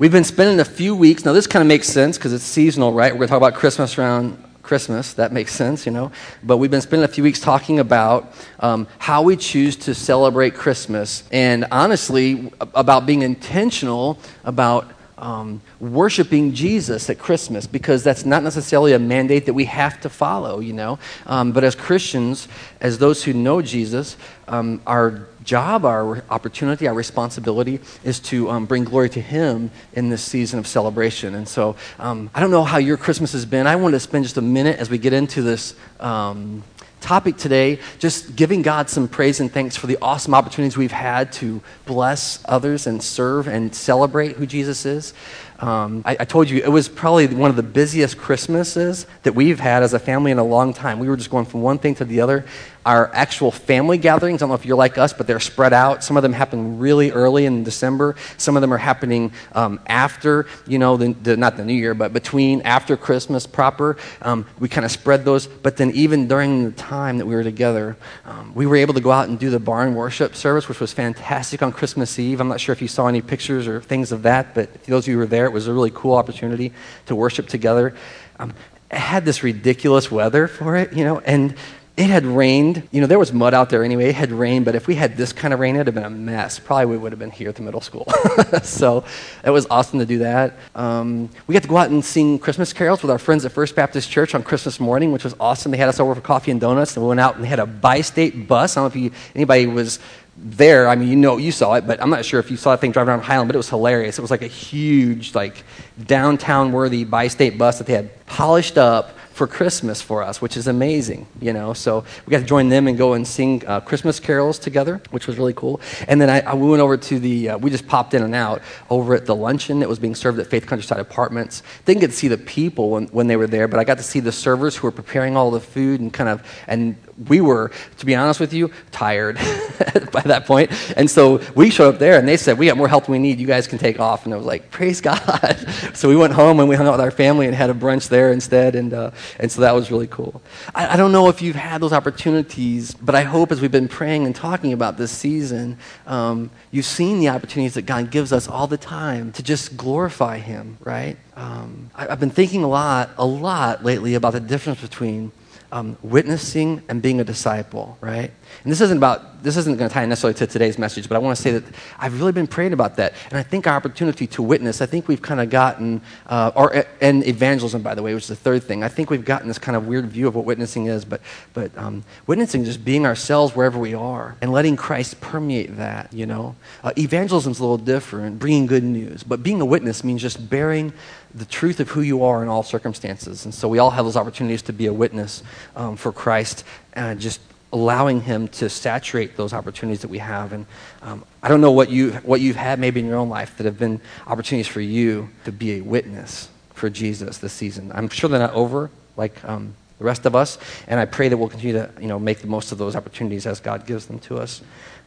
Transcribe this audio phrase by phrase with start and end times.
[0.00, 1.24] We've been spending a few weeks.
[1.24, 3.12] Now, this kind of makes sense because it's seasonal, right?
[3.12, 5.14] We're going to talk about Christmas around Christmas.
[5.14, 6.12] That makes sense, you know.
[6.44, 10.54] But we've been spending a few weeks talking about um, how we choose to celebrate
[10.54, 14.88] Christmas and honestly, about being intentional about
[15.18, 20.08] um, worshiping Jesus at Christmas because that's not necessarily a mandate that we have to
[20.08, 21.00] follow, you know.
[21.26, 22.46] Um, but as Christians,
[22.80, 28.66] as those who know Jesus, um, our job, our opportunity, our responsibility is to um,
[28.66, 31.34] bring glory to Him in this season of celebration.
[31.34, 33.66] And so um, I don't know how your Christmas has been.
[33.66, 36.62] I want to spend just a minute as we get into this um,
[37.00, 41.32] topic today, just giving God some praise and thanks for the awesome opportunities we've had
[41.34, 45.14] to bless others and serve and celebrate who Jesus is.
[45.60, 49.58] Um, I, I, told you it was probably one of the busiest Christmases that we've
[49.58, 51.00] had as a family in a long time.
[51.00, 52.44] We were just going from one thing to the other.
[52.88, 56.02] Our actual family gatherings, I don't know if you're like us, but they're spread out.
[56.02, 58.16] Some of them happen really early in December.
[58.38, 61.92] Some of them are happening um, after, you know, the, the, not the New Year,
[61.92, 63.98] but between after Christmas proper.
[64.22, 65.46] Um, we kind of spread those.
[65.46, 69.02] But then even during the time that we were together, um, we were able to
[69.02, 72.40] go out and do the barn worship service, which was fantastic on Christmas Eve.
[72.40, 75.08] I'm not sure if you saw any pictures or things of that, but those of
[75.08, 76.72] you who were there, it was a really cool opportunity
[77.04, 77.94] to worship together.
[78.38, 78.54] Um,
[78.90, 81.54] had this ridiculous weather for it, you know, and
[81.98, 82.88] it had rained.
[82.92, 84.10] You know, there was mud out there anyway.
[84.10, 86.04] It had rained, but if we had this kind of rain, it would have been
[86.04, 86.60] a mess.
[86.60, 88.06] Probably we would have been here at the middle school.
[88.62, 89.02] so
[89.44, 90.54] it was awesome to do that.
[90.76, 93.74] Um, we got to go out and sing Christmas carols with our friends at First
[93.74, 95.72] Baptist Church on Christmas morning, which was awesome.
[95.72, 97.58] They had us over for coffee and donuts, and we went out and they had
[97.58, 98.76] a bi-state bus.
[98.76, 99.98] I don't know if you, anybody was
[100.36, 102.70] there, I mean, you know, you saw it, but I'm not sure if you saw
[102.70, 104.18] that thing driving around Highland, but it was hilarious.
[104.18, 105.64] It was like a huge, like,
[106.06, 110.56] downtown worthy bi state bus that they had polished up for Christmas for us, which
[110.56, 111.72] is amazing, you know.
[111.72, 115.28] So we got to join them and go and sing uh, Christmas carols together, which
[115.28, 115.80] was really cool.
[116.08, 118.60] And then I, I went over to the, uh, we just popped in and out
[118.90, 121.62] over at the luncheon that was being served at Faith Countryside Apartments.
[121.84, 124.02] Didn't get to see the people when, when they were there, but I got to
[124.02, 127.70] see the servers who were preparing all the food and kind of, and we were,
[127.98, 129.36] to be honest with you, tired
[130.12, 130.70] by that point.
[130.96, 133.18] And so we showed up there and they said, We got more help than we
[133.18, 133.40] need.
[133.40, 134.24] You guys can take off.
[134.24, 135.66] And I was like, Praise God.
[135.94, 138.08] so we went home and we hung out with our family and had a brunch
[138.08, 138.74] there instead.
[138.74, 140.40] And, uh, and so that was really cool.
[140.74, 143.88] I, I don't know if you've had those opportunities, but I hope as we've been
[143.88, 148.48] praying and talking about this season, um, you've seen the opportunities that God gives us
[148.48, 151.16] all the time to just glorify Him, right?
[151.36, 155.32] Um, I, I've been thinking a lot, a lot lately about the difference between
[155.72, 158.30] um, witnessing and being a disciple, right?
[158.68, 161.20] And this isn't about, this isn't going to tie necessarily to today's message, but I
[161.20, 161.64] want to say that
[161.98, 163.14] I've really been praying about that.
[163.30, 166.84] And I think our opportunity to witness, I think we've kind of gotten, uh, or,
[167.00, 168.84] and evangelism, by the way, which is the third thing.
[168.84, 171.22] I think we've gotten this kind of weird view of what witnessing is, but,
[171.54, 176.26] but um, witnessing just being ourselves wherever we are and letting Christ permeate that, you
[176.26, 176.54] know?
[176.84, 180.50] Uh, evangelism is a little different, bringing good news, but being a witness means just
[180.50, 180.92] bearing
[181.34, 183.46] the truth of who you are in all circumstances.
[183.46, 185.42] And so we all have those opportunities to be a witness
[185.74, 187.40] um, for Christ and just
[187.72, 190.52] allowing Him to saturate those opportunities that we have.
[190.52, 190.66] And
[191.02, 193.64] um, I don't know what, you, what you've had maybe in your own life that
[193.64, 197.92] have been opportunities for you to be a witness for Jesus this season.
[197.94, 201.36] I'm sure they're not over like um, the rest of us, and I pray that
[201.36, 204.20] we'll continue to you know, make the most of those opportunities as God gives them
[204.20, 204.62] to us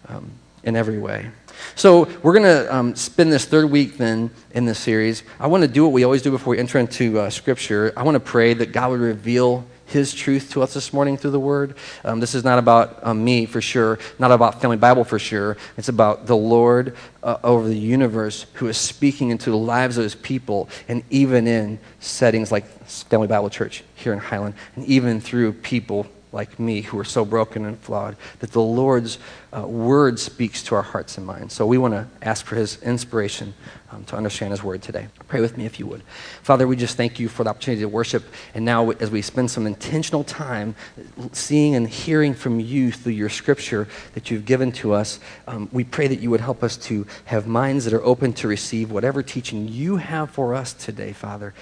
[0.09, 0.29] um,
[0.63, 1.29] in every way.
[1.75, 5.23] So we're going to um, spend this third week then in this series.
[5.39, 7.93] I want to do what we always do before we enter into uh, Scripture.
[7.95, 11.31] I want to pray that God would reveal his truth to us this morning through
[11.31, 11.75] the Word.
[12.03, 15.57] Um, this is not about um, me for sure, not about Family Bible for sure.
[15.77, 20.03] It's about the Lord uh, over the universe who is speaking into the lives of
[20.03, 25.21] His people, and even in settings like Family Bible Church here in Highland, and even
[25.21, 29.17] through people like me who are so broken and flawed, that the Lord's
[29.55, 31.53] uh, word speaks to our hearts and minds.
[31.53, 33.53] So we want to ask for his inspiration
[33.91, 35.07] um, to understand his word today.
[35.27, 36.03] Pray with me if you would.
[36.43, 38.23] Father, we just thank you for the opportunity to worship.
[38.53, 40.75] And now, as we spend some intentional time
[41.33, 45.83] seeing and hearing from you through your scripture that you've given to us, um, we
[45.83, 49.21] pray that you would help us to have minds that are open to receive whatever
[49.21, 51.53] teaching you have for us today, Father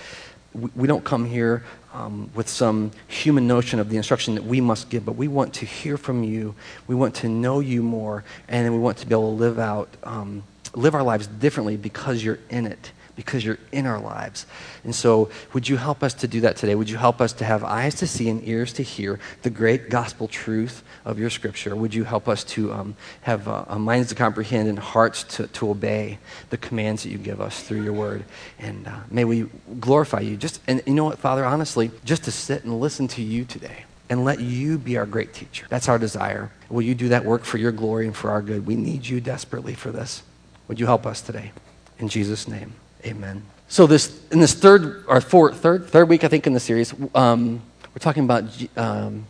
[0.53, 1.63] we don't come here
[1.93, 5.53] um, with some human notion of the instruction that we must give, but we want
[5.55, 6.55] to hear from you.
[6.87, 9.89] We want to know you more, and we want to be able to live out,
[10.03, 10.43] um,
[10.73, 14.45] live our lives differently because you're in it because you're in our lives.
[14.85, 16.73] And so, would you help us to do that today?
[16.73, 19.89] Would you help us to have eyes to see and ears to hear the great
[19.89, 21.75] gospel truth of your scripture?
[21.75, 25.69] Would you help us to um, have uh, minds to comprehend and hearts to, to
[25.69, 26.17] obey
[26.49, 28.23] the commands that you give us through your word?
[28.57, 29.49] And uh, may we
[29.81, 30.37] glorify you.
[30.37, 33.83] Just, and you know what, Father, honestly, just to sit and listen to you today
[34.09, 35.67] and let you be our great teacher.
[35.69, 36.53] That's our desire.
[36.69, 38.65] Will you do that work for your glory and for our good?
[38.65, 40.23] We need you desperately for this.
[40.69, 41.51] Would you help us today?
[41.99, 42.75] In Jesus' name.
[43.05, 43.43] Amen.
[43.67, 46.93] So this in this third or fourth, third third week, I think in the series,
[47.15, 47.61] um,
[47.93, 48.45] we're talking about
[48.77, 49.25] um,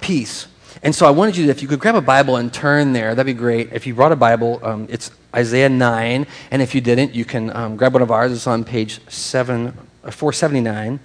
[0.00, 0.46] peace.
[0.82, 3.14] And so I wanted you to, if you could grab a Bible and turn there,
[3.14, 3.72] that'd be great.
[3.72, 6.26] If you brought a Bible, um, it's Isaiah 9.
[6.50, 8.30] And if you didn't, you can um, grab one of ours.
[8.30, 11.00] It's on page 7, uh, 479.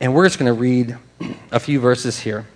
[0.00, 0.96] And we're just going to read
[1.50, 2.46] a few verses here.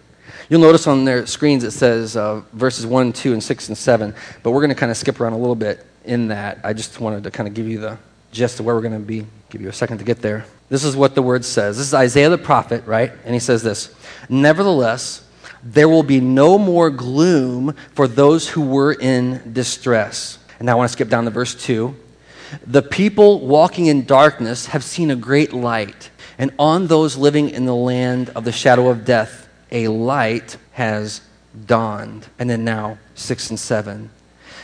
[0.49, 4.15] You'll notice on their screens it says uh, verses 1, 2, and 6, and 7.
[4.43, 6.59] But we're going to kind of skip around a little bit in that.
[6.65, 7.99] I just wanted to kind of give you the
[8.37, 9.27] gist of where we're going to be.
[9.51, 10.45] Give you a second to get there.
[10.69, 11.79] This is what the word says.
[11.79, 13.13] This is Isaiah the prophet, right?
[13.25, 13.95] And he says this
[14.29, 15.25] Nevertheless,
[15.63, 20.39] there will be no more gloom for those who were in distress.
[20.59, 21.95] And now I want to skip down to verse 2.
[22.67, 27.65] The people walking in darkness have seen a great light, and on those living in
[27.65, 31.23] the land of the shadow of death, a light has
[31.67, 32.29] dawned.
[32.39, 34.11] And then now, 6 and 7.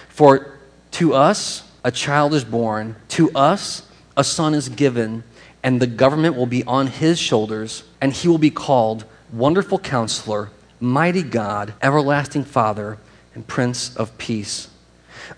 [0.09, 0.59] For
[0.93, 3.87] to us a child is born, to us
[4.17, 5.25] a son is given,
[5.63, 10.51] and the government will be on his shoulders, and he will be called Wonderful Counselor,
[10.81, 12.99] Mighty God, Everlasting Father,
[13.35, 14.69] and Prince of Peace.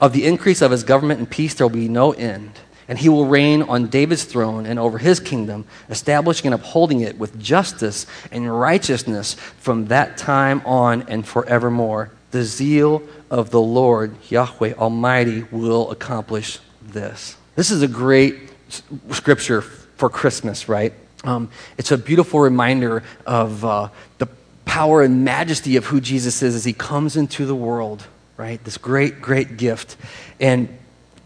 [0.00, 2.52] Of the increase of his government and peace there will be no end.
[2.86, 7.16] And he will reign on David's throne and over his kingdom, establishing and upholding it
[7.18, 12.10] with justice and righteousness from that time on and forevermore.
[12.34, 13.00] The zeal
[13.30, 17.36] of the Lord, Yahweh Almighty, will accomplish this.
[17.54, 18.50] This is a great
[19.12, 20.92] scripture for Christmas, right?
[21.22, 21.48] Um,
[21.78, 23.88] it's a beautiful reminder of uh,
[24.18, 24.26] the
[24.64, 28.04] power and majesty of who Jesus is as he comes into the world,
[28.36, 28.62] right?
[28.64, 29.96] This great, great gift.
[30.40, 30.76] And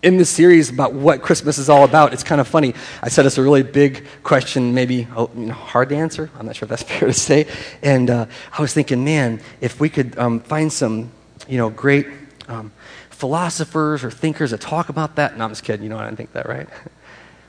[0.03, 2.75] in this series about what Christmas is all about, it's kind of funny.
[3.03, 6.31] I said it's a really big question, maybe oh, you know, hard to answer.
[6.39, 7.47] I'm not sure if that's fair to say.
[7.83, 11.11] And uh, I was thinking, man, if we could um, find some,
[11.49, 12.07] you know, great
[12.47, 12.73] um,
[13.11, 15.37] philosophers or thinkers that talk about that.
[15.37, 15.83] No, I'm just kidding.
[15.83, 16.69] You know, I didn't think that, right?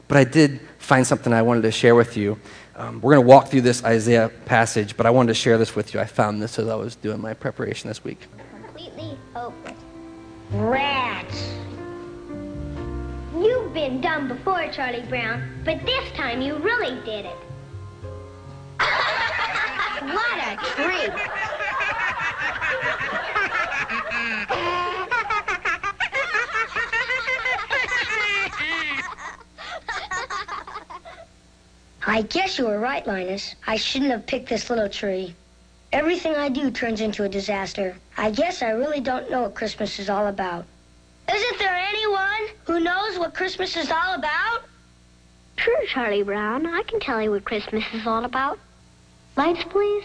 [0.08, 2.40] But I did find something I wanted to share with you.
[2.76, 5.76] Um, we're going to walk through this Isaiah passage, but I wanted to share this
[5.76, 6.00] with you.
[6.00, 8.18] I found this as I was doing my preparation this week.
[8.56, 9.78] Completely hopeless.
[10.52, 11.59] Rats.
[13.70, 17.36] You've been dumb before, Charlie Brown, but this time you really did it.
[18.80, 21.12] what a treat.
[32.08, 33.54] I guess you were right, Linus.
[33.68, 35.36] I shouldn't have picked this little tree.
[35.92, 37.96] Everything I do turns into a disaster.
[38.18, 40.66] I guess I really don't know what Christmas is all about.
[41.32, 42.39] Isn't there anyone
[42.70, 44.62] who knows what Christmas is all about?
[45.56, 46.68] Sure, Charlie Brown.
[46.68, 48.60] I can tell you what Christmas is all about.
[49.36, 50.04] Lights, please.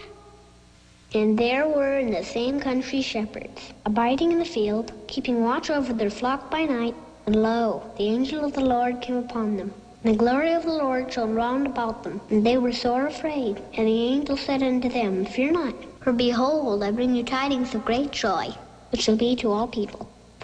[1.13, 5.93] And there were in the same country shepherds, abiding in the field, keeping watch over
[5.93, 6.95] their flock by night.
[7.27, 9.71] And lo, the angel of the Lord came upon them.
[10.03, 13.61] And the glory of the Lord shone round about them, and they were sore afraid.
[13.75, 17.85] And the angel said unto them, Fear not, for behold, I bring you tidings of
[17.85, 18.55] great joy,
[18.91, 20.09] which shall be to all people.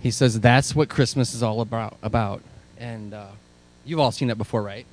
[0.00, 1.96] he says that's what Christmas is all about.
[2.02, 2.42] About,
[2.78, 3.26] and uh,
[3.84, 4.86] you've all seen that before, right?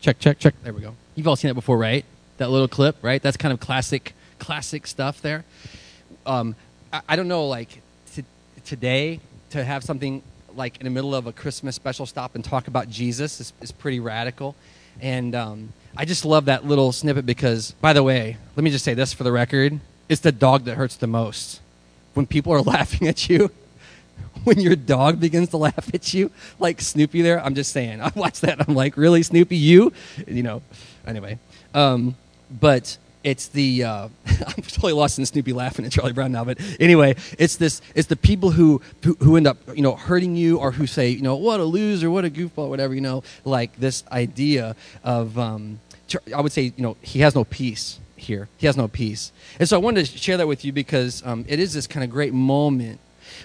[0.00, 0.54] Check check check.
[0.62, 0.94] There we go.
[1.14, 2.04] You've all seen that before, right?
[2.38, 3.22] That little clip, right?
[3.22, 5.44] That's kind of classic classic stuff there.
[6.26, 6.54] Um,
[6.92, 7.80] I, I don't know, like
[8.14, 8.24] t-
[8.64, 10.22] today to have something
[10.54, 13.72] like in the middle of a Christmas special stop and talk about Jesus is, is
[13.72, 14.54] pretty radical.
[15.00, 18.84] And um, I just love that little snippet because, by the way, let me just
[18.84, 21.60] say this for the record it's the dog that hurts the most.
[22.12, 23.50] When people are laughing at you,
[24.44, 28.10] when your dog begins to laugh at you, like Snoopy there, I'm just saying, I
[28.14, 28.66] watch that.
[28.66, 29.92] I'm like, really, Snoopy, you?
[30.26, 30.62] You know,
[31.06, 31.38] anyway.
[31.74, 32.16] Um,
[32.60, 36.58] but it's the uh, I'm totally lost in Snoopy laughing at Charlie Brown now, but
[36.80, 40.58] anyway, it's this it's the people who, who who end up you know hurting you
[40.58, 43.76] or who say you know what a loser, what a goofball, whatever you know, like
[43.76, 45.80] this idea of um,
[46.34, 49.68] I would say you know he has no peace here, he has no peace, and
[49.68, 52.10] so I wanted to share that with you because um, it is this kind of
[52.10, 52.98] great moment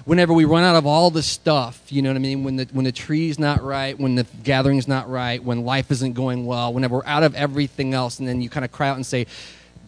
[0.05, 2.43] whenever we run out of all the stuff, you know what I mean?
[2.43, 6.13] When the when the tree's not right, when the gathering's not right, when life isn't
[6.13, 8.95] going well, whenever we're out of everything else, and then you kind of cry out
[8.95, 9.25] and say,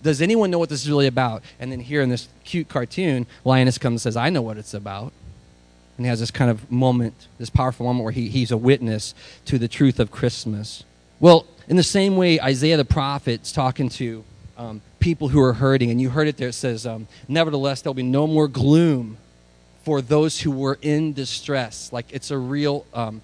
[0.02, 1.44] does anyone know what this is really about?
[1.60, 4.74] And then here in this cute cartoon, Linus comes and says, I know what it's
[4.74, 5.12] about.
[5.98, 9.14] And he has this kind of moment, this powerful moment where he, he's a witness
[9.46, 10.84] to the truth of Christmas.
[11.20, 14.24] Well, In the same way, Isaiah the prophet's talking to
[14.58, 16.50] um, people who are hurting, and you heard it there.
[16.50, 19.18] It says, um, Nevertheless, there'll be no more gloom
[19.84, 21.92] for those who were in distress.
[21.92, 23.22] Like it's a real, um,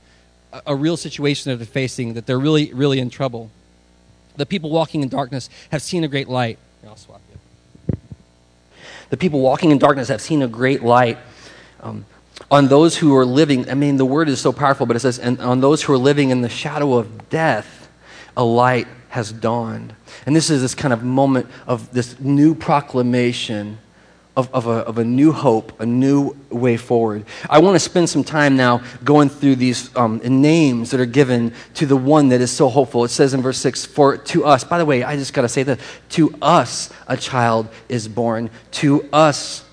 [0.65, 3.51] a real situation that they're facing, that they're really, really in trouble.
[4.37, 6.57] The people walking in darkness have seen a great light.
[6.81, 7.97] Here, I'll swap you.
[9.09, 11.17] The people walking in darkness have seen a great light.
[11.81, 12.05] Um,
[12.51, 15.19] on those who are living, I mean, the word is so powerful, but it says,
[15.19, 17.89] and on those who are living in the shadow of death,
[18.35, 19.95] a light has dawned.
[20.25, 23.77] And this is this kind of moment of this new proclamation
[24.37, 27.25] of, of, a, of a new hope, a new way forward.
[27.49, 31.53] I want to spend some time now going through these um, names that are given
[31.75, 33.05] to the one that is so hopeful.
[33.05, 35.49] It says in verse 6 For to us, by the way, I just got to
[35.49, 39.63] say that to us a child is born, to us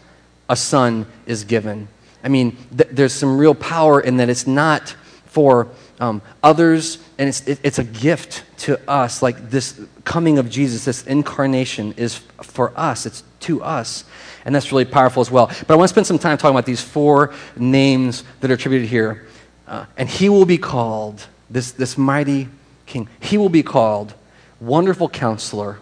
[0.49, 1.88] a son is given.
[2.23, 4.95] I mean, th- there's some real power in that it's not
[5.26, 5.69] for
[6.02, 9.23] um, others, and it's, it, it's a gift to us.
[9.23, 14.04] Like this coming of Jesus, this incarnation is for us, it's to us.
[14.44, 15.47] And that's really powerful as well.
[15.47, 18.88] But I want to spend some time talking about these four names that are attributed
[18.88, 19.28] here.
[19.68, 22.49] Uh, and he will be called, this, this mighty
[22.85, 24.12] king, he will be called
[24.61, 25.78] Wonderful Counselor,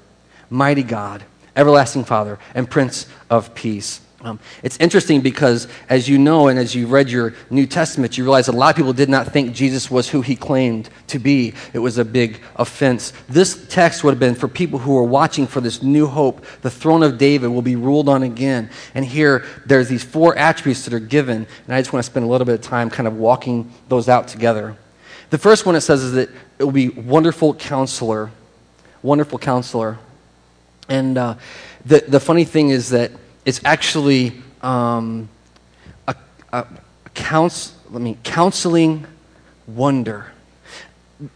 [0.51, 1.25] Mighty God,
[1.57, 4.03] Everlasting Father, and Prince of Peace.
[4.23, 8.25] Um, it's interesting because, as you know, and as you read your New Testament, you
[8.25, 11.55] realize a lot of people did not think Jesus was who he claimed to be.
[11.73, 13.15] It was a big offense.
[13.31, 16.45] This text would have been for people who are watching for this new hope.
[16.61, 18.69] The throne of David will be ruled on again.
[18.95, 22.27] And here, there's these four attributes that are given, and I just want to spend
[22.27, 24.77] a little bit of time kind of walking those out together.
[25.31, 28.31] The first one it says is that it will be wonderful counselor.
[29.03, 29.99] Wonderful counselor.
[30.91, 31.37] And uh,
[31.87, 33.13] the, the funny thing is that
[33.45, 34.33] it's actually
[34.63, 35.29] um,
[36.07, 36.15] a,
[36.53, 36.67] a
[37.15, 39.07] counsel, let me, counseling
[39.67, 40.27] wonder.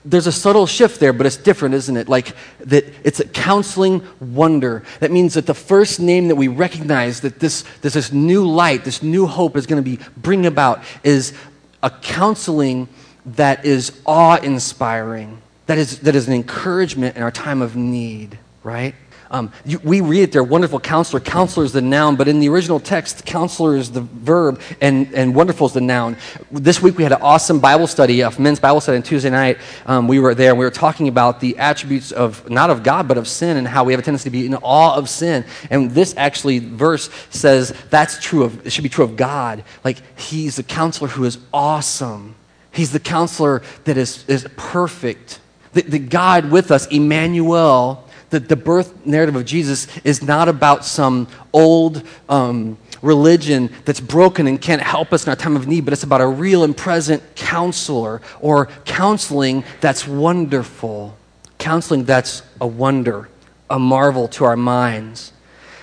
[0.05, 2.09] There's a subtle shift there, but it's different, isn't it?
[2.09, 4.83] Like that it's a counseling wonder.
[5.01, 8.85] That means that the first name that we recognize that this, this, this new light,
[8.85, 11.35] this new hope is going to be bring about is
[11.83, 12.89] a counseling
[13.27, 18.39] that is awe inspiring, that is, that is an encouragement in our time of need,
[18.63, 18.95] right?
[19.31, 21.21] Um, you, we read it there, wonderful counselor.
[21.21, 25.35] Counselor is the noun, but in the original text, counselor is the verb and, and
[25.35, 26.17] wonderful is the noun.
[26.51, 29.59] This week we had an awesome Bible study, a men's Bible study on Tuesday night.
[29.87, 33.09] Um, we were there and we were talking about the attributes of, not of God,
[33.09, 35.45] but of sin and how we have a tendency to be in awe of sin.
[35.71, 39.65] And this actually verse says that's true of, it should be true of God.
[39.85, 42.35] Like he's the counselor who is awesome.
[42.73, 45.41] He's the counselor that is, is perfect.
[45.73, 48.04] The, the God with us, Emmanuel,
[48.35, 54.47] that the birth narrative of Jesus is not about some old um, religion that's broken
[54.47, 56.77] and can't help us in our time of need, but it's about a real and
[56.77, 61.17] present counselor or counseling that's wonderful,
[61.59, 63.29] counseling that's a wonder,
[63.71, 65.33] a marvel to our minds.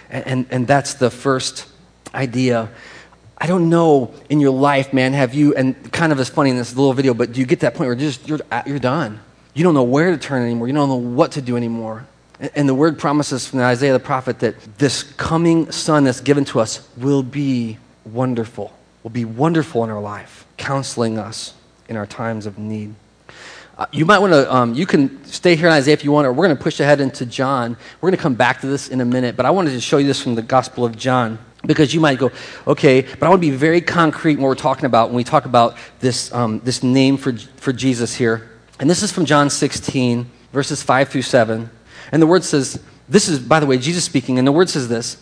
[0.10, 1.68] And, and, and that's the first
[2.14, 2.70] idea.
[3.38, 6.58] I don't know in your life, man, have you, and kind of as funny in
[6.58, 9.20] this little video, but do you get that point where just, you're, you're done?
[9.54, 10.68] You don't know where to turn anymore.
[10.68, 12.06] You don't know what to do anymore.
[12.56, 16.60] And the word promises from Isaiah the prophet that this coming son that's given to
[16.60, 21.54] us will be wonderful, will be wonderful in our life, counseling us
[21.88, 22.96] in our times of need.
[23.78, 26.26] Uh, you might want to, um, you can stay here in Isaiah if you want,
[26.26, 27.78] or we're going to push ahead into John.
[28.00, 29.98] We're going to come back to this in a minute, but I wanted to show
[29.98, 32.32] you this from the Gospel of John because you might go,
[32.66, 35.46] okay, but I want to be very concrete when we're talking about, when we talk
[35.46, 38.50] about this, um, this name for, for Jesus here.
[38.80, 41.70] And this is from John 16, verses 5 through 7.
[42.12, 44.88] And the word says, this is, by the way, Jesus speaking, and the word says
[44.88, 45.22] this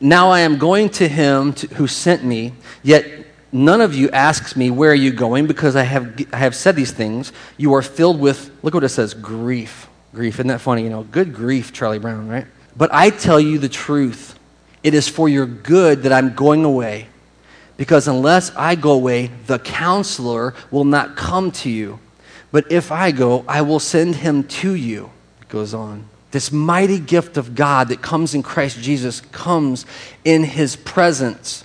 [0.00, 3.06] Now I am going to him to, who sent me, yet
[3.52, 5.46] none of you asks me, Where are you going?
[5.46, 7.30] Because I have, I have said these things.
[7.58, 9.86] You are filled with, look what it says, grief.
[10.14, 10.36] Grief.
[10.36, 10.84] Isn't that funny?
[10.84, 12.46] You know, good grief, Charlie Brown, right?
[12.74, 14.38] But I tell you the truth.
[14.82, 17.08] It is for your good that I'm going away.
[17.76, 21.98] Because unless I go away, the counselor will not come to you.
[22.50, 25.10] But if I go, I will send him to you
[25.48, 26.04] goes on.
[26.30, 29.86] This mighty gift of God that comes in Christ Jesus comes
[30.24, 31.64] in his presence.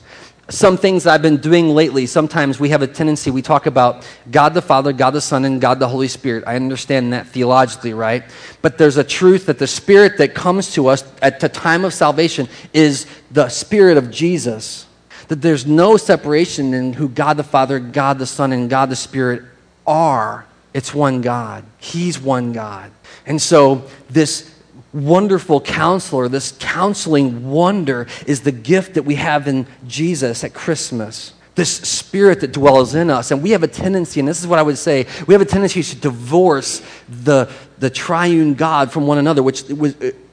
[0.50, 4.56] Some things I've been doing lately, sometimes we have a tendency, we talk about God
[4.56, 6.44] the Father, God the Son, and God the Holy Spirit.
[6.48, 8.24] I understand that theologically, right?
[8.64, 11.94] But there's a truth that the Spirit that comes to us at the time of
[11.94, 14.88] salvation is the Spirit of Jesus.
[15.28, 18.96] That there's no separation in who God the Father, God the Son, and God the
[18.96, 19.44] Spirit
[19.86, 20.48] are.
[20.74, 21.64] It's one God.
[21.78, 22.92] He's one God.
[23.30, 24.54] And so, this
[24.92, 31.34] wonderful counselor, this counseling wonder, is the gift that we have in Jesus at Christmas.
[31.56, 33.32] this spirit that dwells in us.
[33.32, 35.46] And we have a tendency, and this is what I would say, we have a
[35.46, 39.64] tendency to divorce the, the triune God from one another, which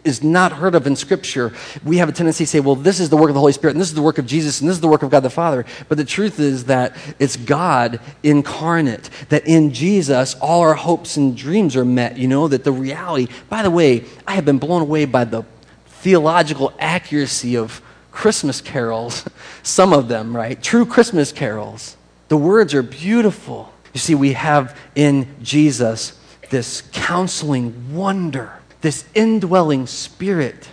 [0.06, 1.52] is not heard of in Scripture.
[1.84, 3.72] We have a tendency to say, well, this is the work of the Holy Spirit,
[3.72, 5.30] and this is the work of Jesus, and this is the work of God the
[5.30, 5.64] Father.
[5.88, 11.36] But the truth is that it's God incarnate, that in Jesus, all our hopes and
[11.36, 14.82] dreams are met, you know, that the reality, by the way, I have been blown
[14.82, 15.44] away by the
[15.86, 17.82] theological accuracy of
[18.12, 19.24] Christmas carols,
[19.62, 20.62] some of them, right?
[20.62, 21.96] True Christmas carols.
[22.28, 23.72] The words are beautiful.
[23.92, 26.18] You see, we have in Jesus
[26.50, 30.68] this counseling wonder, this indwelling spirit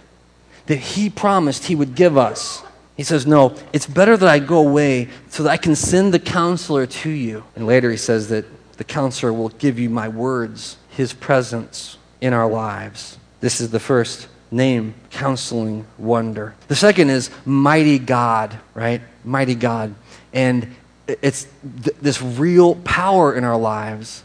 [0.67, 2.63] that he promised he would give us.
[2.95, 6.19] He says, No, it's better that I go away so that I can send the
[6.19, 7.43] counselor to you.
[7.55, 8.45] And later he says that
[8.77, 13.17] the counselor will give you my words, his presence in our lives.
[13.41, 16.55] This is the first name, counseling wonder.
[16.67, 19.01] The second is mighty God, right?
[19.25, 19.95] Mighty God.
[20.31, 20.75] And
[21.07, 21.47] it's
[21.83, 24.23] th- this real power in our lives,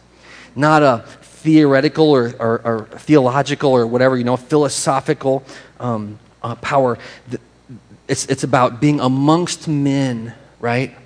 [0.55, 1.05] not a
[1.43, 5.45] theoretical or, or, or theological or whatever, you know, philosophical
[5.81, 6.99] um, uh, power.
[8.07, 10.97] It's, it's about being amongst men, right?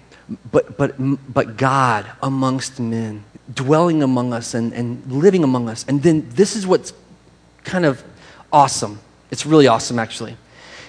[0.51, 0.95] But, but,
[1.33, 5.85] but God amongst men, dwelling among us and, and living among us.
[5.89, 6.93] And then this is what's
[7.65, 8.03] kind of
[8.53, 8.99] awesome
[9.33, 10.37] it's really awesome, actually.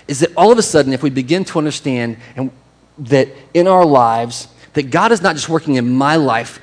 [0.07, 2.51] Is that all of a sudden, if we begin to understand and
[3.00, 6.59] that in our lives, that God is not just working in my life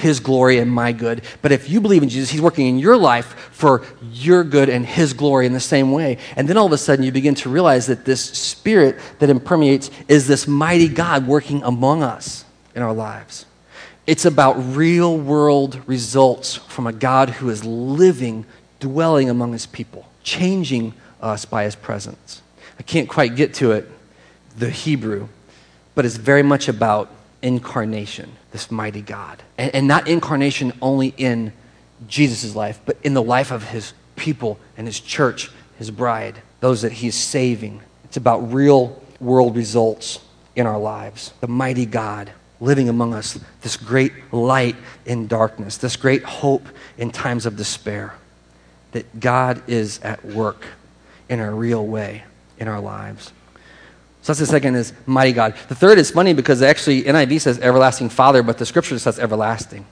[0.00, 1.22] his glory and my good.
[1.42, 4.84] But if you believe in Jesus, He's working in your life for your good and
[4.84, 6.18] His glory in the same way.
[6.36, 9.90] And then all of a sudden, you begin to realize that this Spirit that impermeates
[10.08, 13.46] is this mighty God working among us in our lives.
[14.06, 18.46] It's about real world results from a God who is living,
[18.80, 22.42] dwelling among His people changing us by his presence.
[22.78, 23.88] I can't quite get to it,
[24.56, 25.28] the Hebrew,
[25.94, 27.10] but it's very much about
[27.42, 29.42] incarnation, this mighty God.
[29.58, 31.52] And, and not incarnation only in
[32.06, 36.82] Jesus' life, but in the life of his people and his church, his bride, those
[36.82, 37.82] that he's saving.
[38.04, 40.20] It's about real world results
[40.56, 41.32] in our lives.
[41.40, 46.66] The mighty God living among us, this great light in darkness, this great hope
[46.98, 48.14] in times of despair
[48.92, 50.66] that God is at work
[51.28, 52.24] in a real way
[52.58, 53.32] in our lives.
[54.22, 55.54] So that's the second is mighty God.
[55.68, 59.86] The third is funny because actually NIV says everlasting Father, but the scripture says everlasting,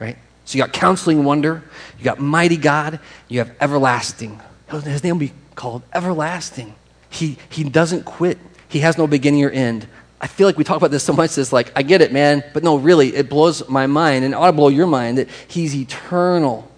[0.00, 0.16] right?
[0.44, 1.62] So you got counseling wonder,
[1.98, 2.98] you got mighty God,
[3.28, 4.40] you have everlasting.
[4.68, 6.74] His name will be called everlasting.
[7.08, 8.38] He, he doesn't quit.
[8.68, 9.86] He has no beginning or end.
[10.20, 11.36] I feel like we talk about this so much.
[11.36, 12.42] It's like, I get it, man.
[12.54, 15.28] But no, really, it blows my mind and it ought to blow your mind that
[15.46, 16.71] he's eternal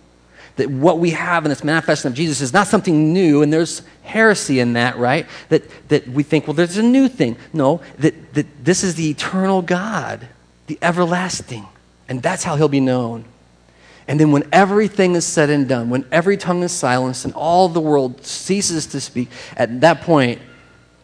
[0.57, 3.83] that what we have in this manifestation of Jesus is not something new, and there's
[4.03, 5.27] heresy in that, right?
[5.49, 7.37] That, that we think, well, there's a new thing.
[7.53, 10.29] No, that, that this is the eternal God,
[10.67, 11.67] the everlasting,
[12.09, 13.25] and that's how he'll be known.
[14.07, 17.69] And then, when everything is said and done, when every tongue is silenced and all
[17.69, 20.43] the world ceases to speak, at that point,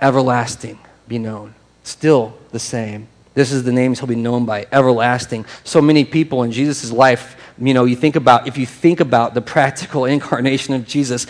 [0.00, 1.54] everlasting be known.
[1.82, 3.08] Still the same.
[3.32, 5.46] This is the names he'll be known by, everlasting.
[5.64, 9.34] So many people in Jesus' life you know, you think about, if you think about
[9.34, 11.26] the practical incarnation of Jesus,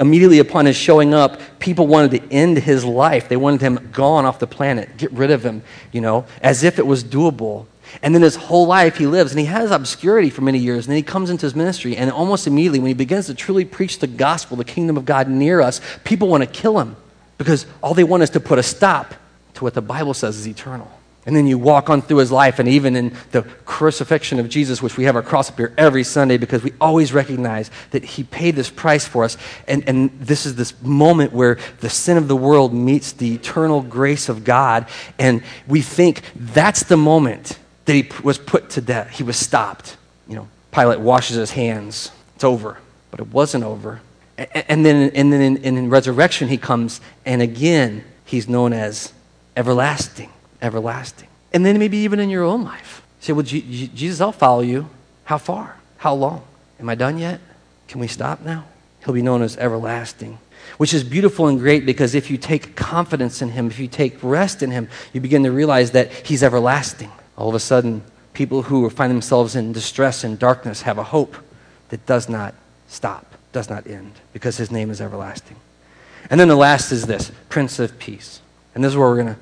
[0.00, 3.28] immediately upon his showing up, people wanted to end his life.
[3.28, 6.78] They wanted him gone off the planet, get rid of him, you know, as if
[6.78, 7.66] it was doable.
[8.02, 10.86] And then his whole life he lives, and he has obscurity for many years.
[10.86, 13.64] And then he comes into his ministry, and almost immediately, when he begins to truly
[13.64, 16.96] preach the gospel, the kingdom of God near us, people want to kill him
[17.38, 19.14] because all they want is to put a stop
[19.54, 20.90] to what the Bible says is eternal.
[21.26, 24.80] And then you walk on through his life, and even in the crucifixion of Jesus,
[24.80, 28.22] which we have our cross up here every Sunday because we always recognize that he
[28.22, 29.36] paid this price for us.
[29.66, 33.82] And, and this is this moment where the sin of the world meets the eternal
[33.82, 34.88] grace of God.
[35.18, 39.10] And we think that's the moment that he was put to death.
[39.10, 39.98] He was stopped.
[40.28, 42.10] You know, Pilate washes his hands.
[42.36, 42.78] It's over.
[43.10, 44.00] But it wasn't over.
[44.36, 49.12] And then, and then in, in resurrection, he comes, and again, he's known as
[49.56, 51.28] everlasting everlasting.
[51.52, 53.02] And then maybe even in your own life.
[53.20, 54.88] say, well, G- Jesus, I'll follow you.
[55.24, 55.76] How far?
[55.98, 56.42] How long?
[56.80, 57.40] Am I done yet?
[57.88, 58.64] Can we stop now?
[59.04, 60.38] He'll be known as everlasting,
[60.76, 64.22] which is beautiful and great because if you take confidence in him, if you take
[64.22, 67.10] rest in him, you begin to realize that he's everlasting.
[67.36, 68.02] All of a sudden,
[68.34, 71.36] people who find themselves in distress and darkness have a hope
[71.88, 72.54] that does not
[72.88, 75.56] stop, does not end, because his name is everlasting.
[76.30, 78.40] And then the last is this Prince of Peace.
[78.74, 79.40] And this is where we're going to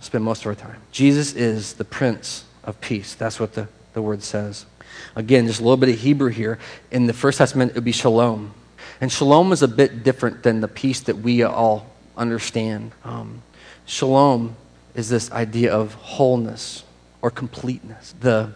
[0.00, 0.80] spend most of our time.
[0.92, 3.14] Jesus is the Prince of Peace.
[3.14, 4.66] That's what the, the word says.
[5.14, 6.58] Again, just a little bit of Hebrew here.
[6.90, 8.54] In the First Testament, it would be shalom.
[9.00, 11.86] And shalom is a bit different than the peace that we all
[12.16, 12.92] understand.
[13.04, 13.42] Um,
[13.86, 14.56] shalom
[14.94, 16.84] is this idea of wholeness
[17.22, 18.14] or completeness.
[18.20, 18.52] The,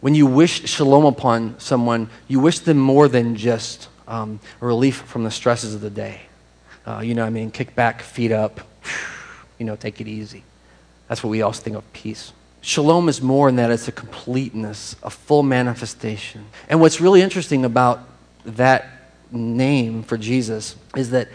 [0.00, 5.24] when you wish shalom upon someone, you wish them more than just um, relief from
[5.24, 6.22] the stresses of the day.
[6.86, 8.60] Uh, you know, I mean, kick back, feet up,
[9.60, 10.42] you know, take it easy.
[11.06, 12.32] That's what we also think of peace.
[12.62, 16.46] Shalom is more than that, it's a completeness, a full manifestation.
[16.68, 18.00] And what's really interesting about
[18.44, 18.86] that
[19.30, 21.28] name for Jesus is that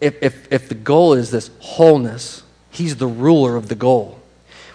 [0.00, 4.20] if, if, if the goal is this wholeness, he's the ruler of the goal,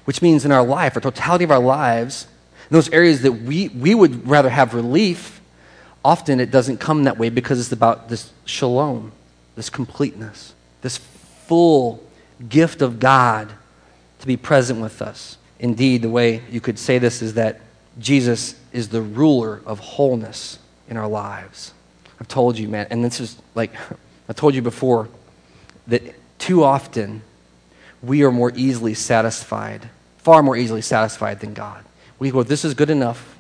[0.06, 2.28] which means in our life, our totality of our lives,
[2.70, 5.42] those areas that we, we would rather have relief,
[6.04, 9.12] often it doesn't come that way because it's about this shalom,
[9.56, 12.05] this completeness, this full
[12.50, 13.52] gift of God
[14.20, 15.38] to be present with us.
[15.60, 17.62] Indeed, the way you could say this is that
[18.00, 21.74] Jesus is the ruler of wholeness in our lives.
[22.20, 23.74] I've told you, man, and this is like,
[24.30, 25.08] I told you before
[25.88, 26.02] that
[26.40, 27.22] too often
[28.02, 31.84] we are more easily satisfied, far more easily satisfied than God.
[32.20, 33.36] We go, this is good enough.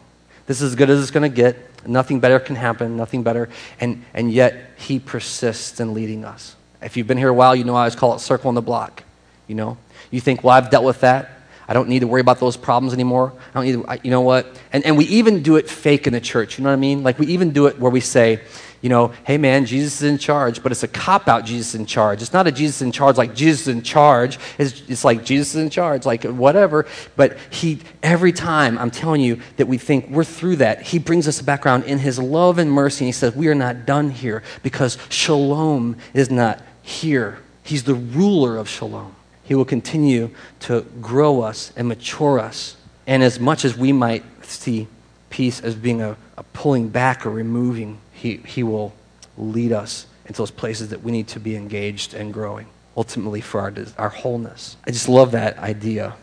[0.47, 1.88] This is as good as it's going to get.
[1.88, 3.49] Nothing better can happen, nothing better.
[3.79, 6.55] And, and yet, He persists in leading us.
[6.86, 8.62] If you've been here a while, you know I always call it circle in the
[8.62, 9.04] block.
[9.48, 9.78] You know?
[10.12, 11.32] You think, well, I've dealt with that.
[11.67, 13.34] I don't need to worry about those problems anymore.
[13.36, 14.45] I don't need to, I, you know what?
[14.71, 16.58] And, and we even do it fake in the church.
[16.58, 17.02] You know what I mean?
[17.02, 18.41] Like we even do it where we say,
[18.82, 21.88] you know, hey man, Jesus is in charge, but it's a cop out Jesus in
[21.88, 22.21] charge.
[22.21, 24.38] It's not a Jesus in charge like Jesus in charge.
[24.60, 26.86] It's, it's like Jesus is in charge, like whatever.
[27.15, 31.28] But he, every time, I'm telling you that we think we're through that, he brings
[31.28, 33.06] us back around in his love and mercy.
[33.06, 37.39] And he says, we are not done here because shalom is not here.
[37.63, 39.15] He's the ruler of shalom.
[39.43, 40.30] He will continue
[40.62, 42.78] to grow us and mature us.
[43.08, 44.88] And as much as we might see
[45.30, 48.93] peace as being a, a pulling back or removing, he, he will
[49.38, 53.62] lead us into those places that we need to be engaged and growing, ultimately for
[53.62, 54.78] our, our wholeness.
[54.88, 56.15] I just love that idea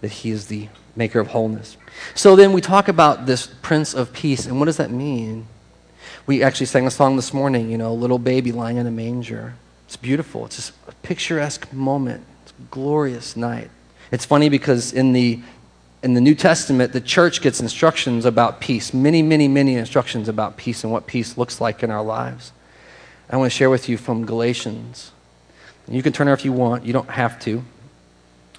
[0.00, 1.76] that He is the maker of wholeness.
[2.14, 5.46] So then we talk about this Prince of Peace, and what does that mean?
[6.26, 9.54] We actually sang a song this morning, you know, little baby lying in a manger.
[9.88, 10.44] It's beautiful.
[10.44, 12.22] It's just a picturesque moment.
[12.42, 13.70] It's a glorious night.
[14.10, 15.40] It's funny because in the
[16.02, 20.58] in the New Testament, the church gets instructions about peace, many, many, many instructions about
[20.58, 22.52] peace and what peace looks like in our lives.
[23.30, 25.10] I want to share with you from Galatians.
[25.88, 27.64] You can turn there if you want, you don't have to.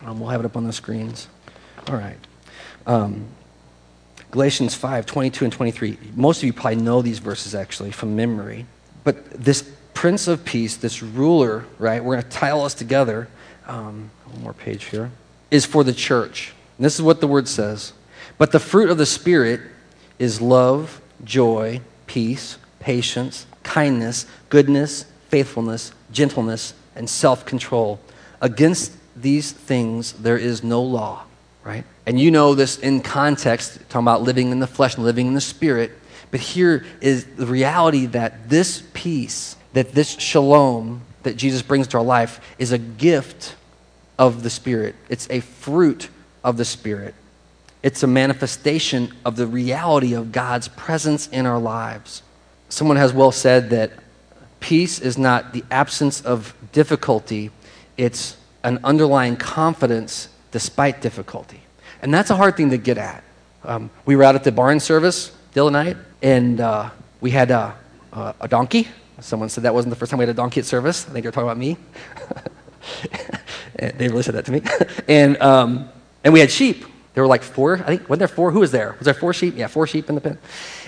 [0.03, 1.27] Um, we'll have it up on the screens.
[1.87, 2.17] All right.
[2.87, 3.27] Um,
[4.31, 5.97] Galatians 5 22 and 23.
[6.15, 8.65] Most of you probably know these verses actually from memory.
[9.03, 13.27] But this Prince of Peace, this ruler, right, we're going to tie all this together.
[13.67, 15.11] Um, one more page here,
[15.51, 16.53] is for the church.
[16.77, 17.91] And this is what the word says.
[18.37, 19.59] But the fruit of the Spirit
[20.17, 27.99] is love, joy, peace, patience, kindness, goodness, faithfulness, gentleness, and self control.
[28.39, 31.25] Against these things there is no law,
[31.65, 31.83] right?
[32.05, 35.33] And you know this in context, talking about living in the flesh and living in
[35.33, 35.91] the spirit.
[36.31, 41.97] But here is the reality that this peace, that this shalom that Jesus brings to
[41.97, 43.55] our life is a gift
[44.17, 44.95] of the Spirit.
[45.09, 46.09] It's a fruit
[46.43, 47.15] of the Spirit.
[47.81, 52.23] It's a manifestation of the reality of God's presence in our lives.
[52.67, 53.91] Someone has well said that
[54.59, 57.51] peace is not the absence of difficulty,
[57.97, 61.61] it's an underlying confidence despite difficulty.
[62.01, 63.23] And that's a hard thing to get at.
[63.63, 66.89] Um, we were out at the barn service the other night, and uh,
[67.21, 67.75] we had a
[68.49, 68.87] donkey.
[69.21, 71.07] Someone said that wasn't the first time we had a donkey at service.
[71.07, 71.77] I think they're talking about me.
[73.75, 74.61] they really said that to me.
[75.07, 75.89] and um,
[76.23, 76.85] and we had sheep.
[77.13, 78.51] There were like four, I think, wasn't there four?
[78.51, 78.95] Who was there?
[78.97, 79.55] Was there four sheep?
[79.57, 80.37] Yeah, four sheep in the pen.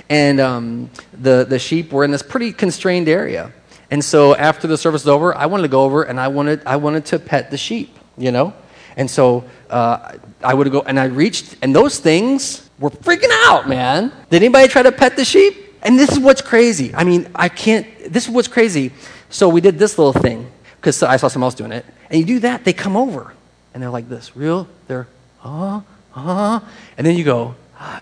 [0.09, 3.51] And um, the, the sheep were in this pretty constrained area.
[3.89, 6.61] And so after the service was over, I wanted to go over and I wanted,
[6.65, 8.53] I wanted to pet the sheep, you know?
[8.95, 13.67] And so uh, I would go, and I reached, and those things were freaking out,
[13.67, 14.11] man.
[14.29, 15.70] Did anybody try to pet the sheep?
[15.83, 16.93] And this is what's crazy.
[16.93, 18.91] I mean, I can't, this is what's crazy.
[19.29, 21.85] So we did this little thing, because I saw someone else doing it.
[22.09, 23.33] And you do that, they come over,
[23.73, 25.07] and they're like this, real, they're
[25.39, 26.59] huh, huh.
[26.97, 27.55] And then you go,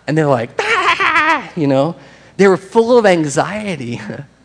[0.07, 1.95] and they're like, ah, you know,
[2.37, 4.01] they were full of anxiety.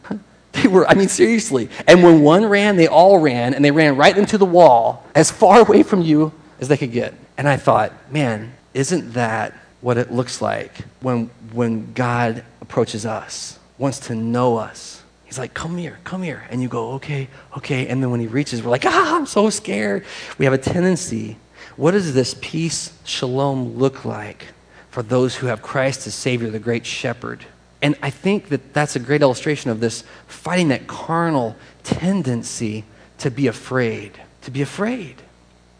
[0.53, 1.69] they were, I mean, seriously.
[1.87, 5.31] And when one ran, they all ran, and they ran right into the wall, as
[5.31, 7.15] far away from you as they could get.
[7.37, 13.59] And I thought, man, isn't that what it looks like when, when God approaches us,
[13.79, 15.03] wants to know us?
[15.25, 16.45] He's like, come here, come here.
[16.51, 17.89] And you go, okay, okay.
[17.89, 20.05] And then when he reaches, we're like, ah, I'm so scared.
[20.39, 21.37] We have a tendency
[21.77, 24.47] what does this peace, shalom, look like
[24.91, 27.45] for those who have Christ as Savior, the great shepherd?
[27.83, 32.85] And I think that that's a great illustration of this fighting that carnal tendency
[33.19, 34.13] to be afraid.
[34.43, 35.17] To be afraid.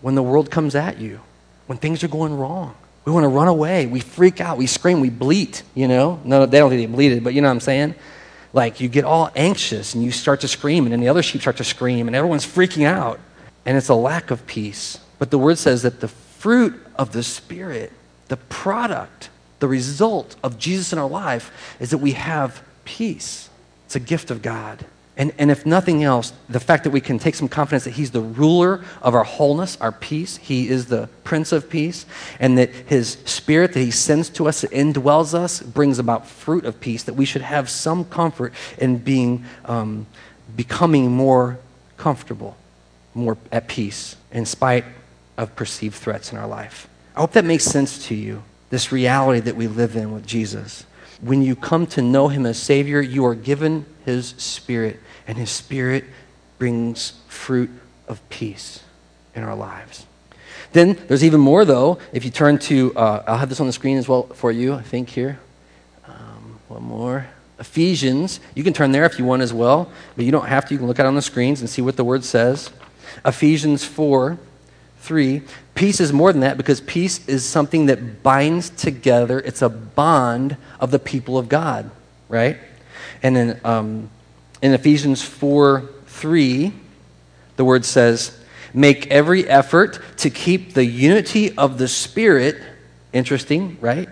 [0.01, 1.19] when the world comes at you,
[1.67, 2.75] when things are going wrong.
[3.05, 3.87] We want to run away.
[3.87, 4.57] We freak out.
[4.57, 5.01] We scream.
[5.01, 6.21] We bleat, you know?
[6.25, 7.95] No, they don't think they bleated, but you know what I'm saying?
[8.53, 11.41] Like you get all anxious and you start to scream, and then the other sheep
[11.41, 13.21] start to scream, and everyone's freaking out.
[13.67, 15.01] And it's a lack of peace.
[15.19, 17.93] But the word says that the fruit of the Spirit,
[18.29, 23.49] the product, the result of Jesus in our life, is that we have peace.
[23.87, 24.87] It's a gift of God.
[25.17, 28.11] And, and if nothing else, the fact that we can take some confidence that He's
[28.11, 32.05] the ruler of our wholeness, our peace, He is the Prince of Peace,
[32.41, 36.65] and that His Spirit that He sends to us, that indwells us, brings about fruit
[36.65, 40.07] of peace, that we should have some comfort in being, um,
[40.57, 41.61] becoming more
[41.97, 42.57] comfortable,
[43.15, 44.85] more at peace, in spite
[45.37, 46.89] of perceived threats in our life.
[47.15, 50.85] I hope that makes sense to you, this reality that we live in with Jesus.
[51.21, 55.51] When you come to know Him as Savior, you are given His Spirit and His
[55.51, 56.05] Spirit
[56.59, 57.71] brings fruit
[58.09, 58.83] of peace
[59.35, 60.07] in our lives.
[60.73, 61.99] Then there's even more, though.
[62.13, 64.75] If you turn to, uh, I'll have this on the screen as well for you,
[64.75, 65.39] I think, here.
[66.07, 67.27] Um, one more.
[67.59, 68.41] Ephesians.
[68.55, 70.75] You can turn there if you want as well, but you don't have to.
[70.75, 72.71] You can look at on the screens and see what the word says.
[73.25, 74.39] Ephesians 4
[74.99, 75.43] 3.
[75.75, 80.57] Peace is more than that because peace is something that binds together, it's a bond
[80.81, 81.91] of the people of God,
[82.29, 82.59] right?
[83.23, 84.11] And then um,
[84.65, 86.73] in Ephesians 4 3,
[87.57, 88.41] the word says,
[88.73, 92.57] Make every effort to keep the unity of the Spirit,
[93.13, 94.09] interesting, right?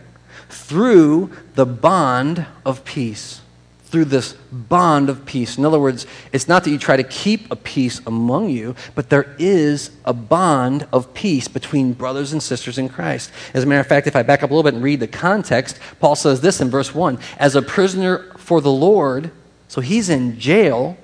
[0.51, 3.41] Through the bond of peace.
[3.87, 5.57] Through this bond of peace.
[5.57, 9.09] In other words, it's not that you try to keep a peace among you, but
[9.09, 13.31] there is a bond of peace between brothers and sisters in Christ.
[13.55, 15.09] As a matter of fact, if I back up a little bit and read the
[15.09, 19.31] context, Paul says this in verse 1 As a prisoner for the Lord,
[19.73, 20.99] so he's in jail,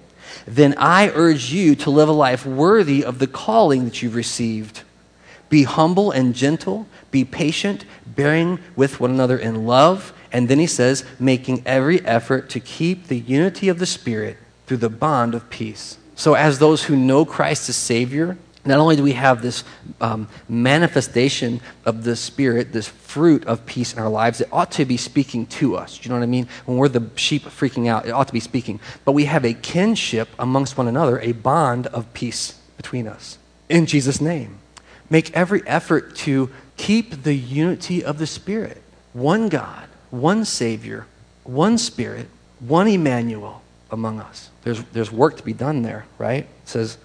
[0.47, 4.83] then I urge you to live a life worthy of the calling that you've received.
[5.49, 10.13] Be humble and gentle, be patient, bearing with one another in love.
[10.31, 14.77] And then he says, making every effort to keep the unity of the Spirit through
[14.77, 15.97] the bond of peace.
[16.15, 18.37] So, as those who know Christ as Savior,
[18.69, 19.65] not only do we have this
[20.01, 24.85] um, manifestation of the Spirit, this fruit of peace in our lives, it ought to
[24.85, 25.99] be speaking to us.
[25.99, 26.49] Do you know what I mean?
[26.67, 28.81] When we're the sheep freaking out, it ought to be speaking.
[29.05, 33.39] But we have a kinship amongst one another, a bond of peace between us.
[33.69, 34.59] In Jesus' name.
[35.11, 38.83] Make every effort to keep the unity of the Spirit.
[39.13, 41.07] One God, one Savior,
[41.45, 42.29] one Spirit,
[42.61, 44.51] one Emmanuel among us.
[44.63, 46.45] There's, there's work to be done there, right?
[46.45, 46.99] It says,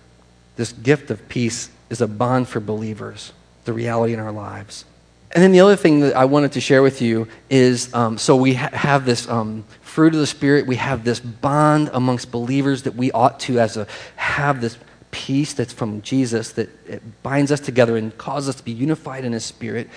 [0.55, 3.33] this gift of peace is a bond for believers,
[3.65, 4.85] the reality in our lives.
[5.31, 8.35] And then the other thing that I wanted to share with you is um, so
[8.35, 12.83] we ha- have this um, fruit of the Spirit, we have this bond amongst believers
[12.83, 14.77] that we ought to, as a, have this
[15.09, 19.25] peace that's from Jesus that it binds us together and causes us to be unified
[19.25, 19.89] in His Spirit.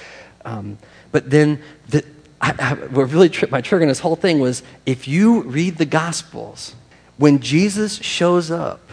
[0.46, 0.78] Um,
[1.12, 2.02] but then the,
[2.40, 5.76] I, I, what really tripped my trigger in this whole thing was if you read
[5.76, 6.74] the Gospels,
[7.18, 8.85] when Jesus shows up,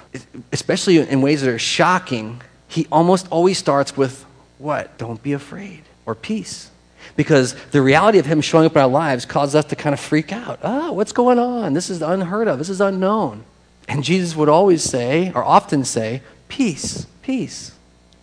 [0.51, 4.25] especially in ways that are shocking, he almost always starts with
[4.57, 4.97] what?
[4.97, 6.69] Don't be afraid or peace.
[7.15, 9.99] Because the reality of him showing up in our lives caused us to kind of
[9.99, 10.59] freak out.
[10.63, 11.73] Oh, what's going on?
[11.73, 12.57] This is unheard of.
[12.57, 13.43] This is unknown.
[13.87, 17.73] And Jesus would always say, or often say, peace, peace.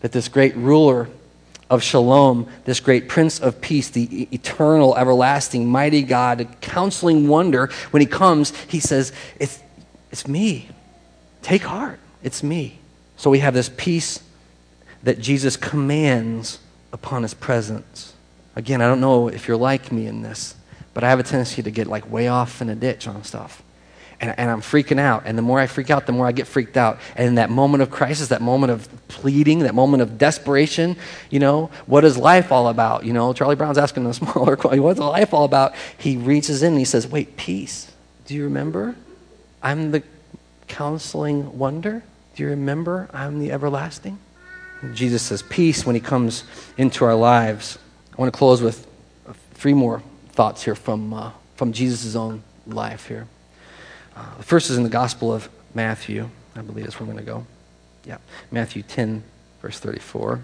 [0.01, 1.09] That this great ruler
[1.69, 8.01] of shalom, this great prince of peace, the eternal, everlasting, mighty God, counseling wonder, when
[8.01, 9.61] he comes, he says, It's,
[10.11, 10.69] it's me.
[11.43, 11.99] Take heart.
[12.23, 12.79] It's me.
[13.17, 14.21] So we have this peace
[15.03, 16.59] that Jesus commands
[16.93, 18.15] upon his presence.
[18.57, 20.55] Again, I don't know if you're like me in this,
[20.93, 23.63] but I have a tendency to get like way off in a ditch on stuff.
[24.23, 25.23] And, and, I'm freaking out.
[25.25, 26.99] And the more I freak out, the more I get freaked out.
[27.17, 30.97] And in that moment of crisis, that moment of pleading, that moment of desperation,
[31.31, 33.07] you know, what is life all about?
[33.07, 35.75] You know, Charlie Brown's asking the smaller question, what's life all about?
[35.97, 37.91] He reaches in and he says, wait, peace.
[38.27, 38.95] Do you remember?
[39.63, 40.03] I'm the
[40.71, 42.03] counseling wonder?
[42.35, 44.19] Do you remember I'm the everlasting?
[44.95, 46.45] Jesus says peace when he comes
[46.79, 47.79] into our lives.
[48.13, 48.87] I want to close with
[49.53, 53.27] three more thoughts here from, uh, from Jesus' own life here.
[54.17, 56.31] Uh, the first is in the Gospel of Matthew.
[56.57, 57.47] I believe that's where I'm going to go.
[58.05, 58.19] Yeah,
[58.51, 59.23] Matthew 10,
[59.61, 60.41] verse 34.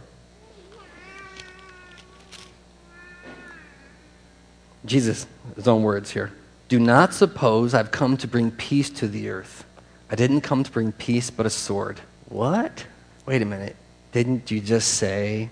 [4.84, 6.32] Jesus, his own words here.
[6.68, 9.65] Do not suppose I've come to bring peace to the earth.
[10.11, 12.01] I didn't come to bring peace, but a sword.
[12.29, 12.85] What?
[13.27, 13.77] Wait a minute.
[14.12, 15.51] Didn't you just say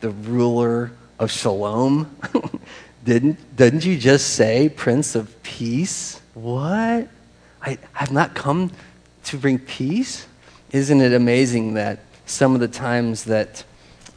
[0.00, 2.16] the ruler of shalom?
[3.04, 6.20] didn't, didn't you just say prince of peace?
[6.34, 7.08] What?
[7.62, 8.70] I have not come
[9.24, 10.26] to bring peace?
[10.70, 13.64] Isn't it amazing that some of the times that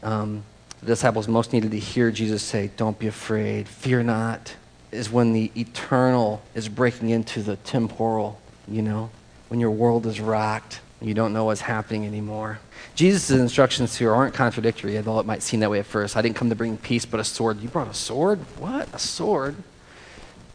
[0.02, 0.44] um,
[0.80, 4.54] the disciples most needed to hear Jesus say, Don't be afraid, fear not,
[4.92, 9.10] is when the eternal is breaking into the temporal, you know,
[9.48, 12.58] when your world is rocked and you don't know what's happening anymore.
[12.94, 16.16] Jesus' instructions here aren't contradictory, although it might seem that way at first.
[16.16, 17.60] I didn't come to bring peace, but a sword.
[17.60, 18.40] You brought a sword?
[18.58, 18.92] What?
[18.92, 19.56] A sword?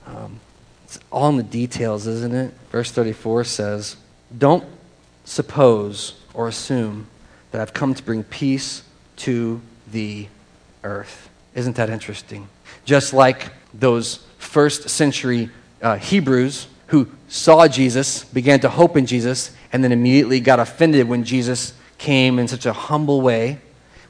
[0.06, 0.39] Um,
[0.84, 2.53] it's all in the details, isn't it?
[2.71, 3.95] Verse 34 says,
[4.38, 4.65] Don't
[5.23, 7.08] suppose or assume
[7.51, 8.84] that I've come to bring peace
[9.17, 10.27] to the
[10.84, 11.29] earth.
[11.56, 12.47] Isn't that interesting?
[12.84, 15.49] Just like those first century
[15.82, 21.08] uh, Hebrews who saw Jesus, began to hope in Jesus, and then immediately got offended
[21.08, 23.60] when Jesus came in such a humble way,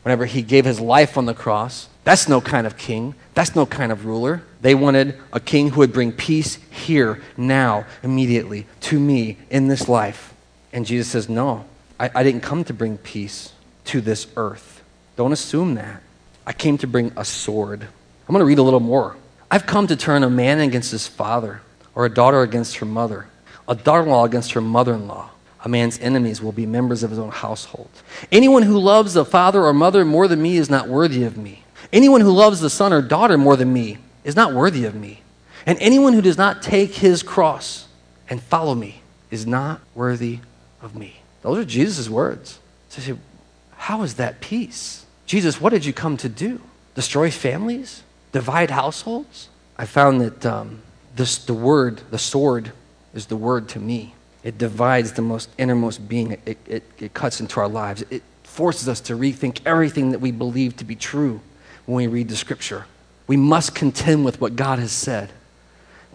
[0.02, 1.88] whenever he gave his life on the cross.
[2.04, 3.16] That's no kind of king.
[3.34, 4.44] That's no kind of ruler.
[4.62, 9.88] They wanted a king who would bring peace here, now, immediately, to me, in this
[9.88, 10.34] life.
[10.74, 11.66] And Jesus says, No,
[12.00, 13.54] I, I didn't come to bring peace
[13.86, 14.84] to this earth.
[15.16, 16.02] Don't assume that.
[16.46, 17.84] I came to bring a sword.
[17.84, 19.16] I'm going to read a little more.
[19.50, 21.62] I've come to turn a man against his father,
[21.96, 23.28] or a daughter against her mother,
[23.68, 25.30] a daughter in law against her mother in law.
[25.66, 27.90] A man's enemies will be members of his own household.
[28.32, 31.64] Anyone who loves a father or mother more than me is not worthy of me.
[31.94, 35.22] Anyone who loves the son or daughter more than me is not worthy of me.
[35.66, 37.88] And anyone who does not take his cross
[38.30, 39.02] and follow me
[39.32, 40.40] is not worthy
[40.82, 41.22] of me.
[41.42, 42.60] Those are Jesus' words.
[42.90, 43.22] So you say,
[43.78, 45.06] how is that peace?
[45.26, 46.62] Jesus, what did you come to do?
[46.96, 48.04] Destroy families?
[48.34, 49.50] Divide households?
[49.78, 50.83] I found that um,
[51.16, 52.72] this, the word, the sword,
[53.14, 54.16] is the word to me.
[54.44, 56.32] It divides the most innermost being.
[56.46, 58.04] It, it, it cuts into our lives.
[58.10, 61.40] It forces us to rethink everything that we believe to be true
[61.86, 62.86] when we read the scripture.
[63.28, 65.32] We must contend with what God has said.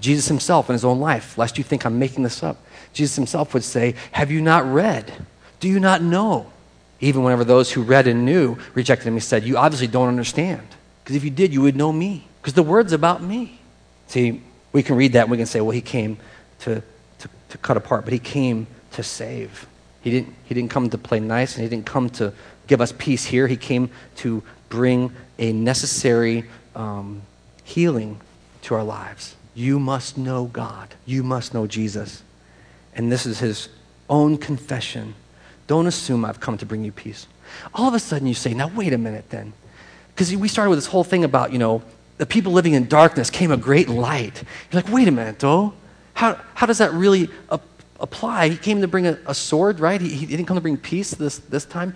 [0.00, 2.58] Jesus himself in his own life, lest you think I'm making this up,
[2.92, 5.12] Jesus himself would say, Have you not read?
[5.60, 6.52] Do you not know?
[7.00, 10.66] Even whenever those who read and knew rejected him, he said, You obviously don't understand.
[11.02, 12.28] Because if you did, you would know me.
[12.40, 13.60] Because the word's about me.
[14.06, 16.18] See, we can read that and we can say, Well, he came
[16.60, 16.82] to,
[17.18, 19.66] to, to cut apart, but he came to save.
[20.00, 22.32] He didn't, he didn't come to play nice and he didn't come to
[22.66, 23.46] give us peace here.
[23.46, 27.22] He came to bring a necessary um,
[27.64, 28.20] healing
[28.62, 29.36] to our lives.
[29.54, 30.94] You must know God.
[31.04, 32.22] You must know Jesus.
[32.94, 33.68] And this is his
[34.08, 35.14] own confession.
[35.66, 37.26] Don't assume I've come to bring you peace.
[37.74, 39.52] All of a sudden you say, now wait a minute then.
[40.14, 41.82] Because we started with this whole thing about, you know,
[42.18, 44.42] the people living in darkness came a great light.
[44.70, 45.72] You're like, wait a minute though.
[46.14, 47.62] How, how does that really ap-
[48.00, 48.48] apply?
[48.48, 50.00] He came to bring a, a sword, right?
[50.00, 51.94] He, he didn't come to bring peace this, this time.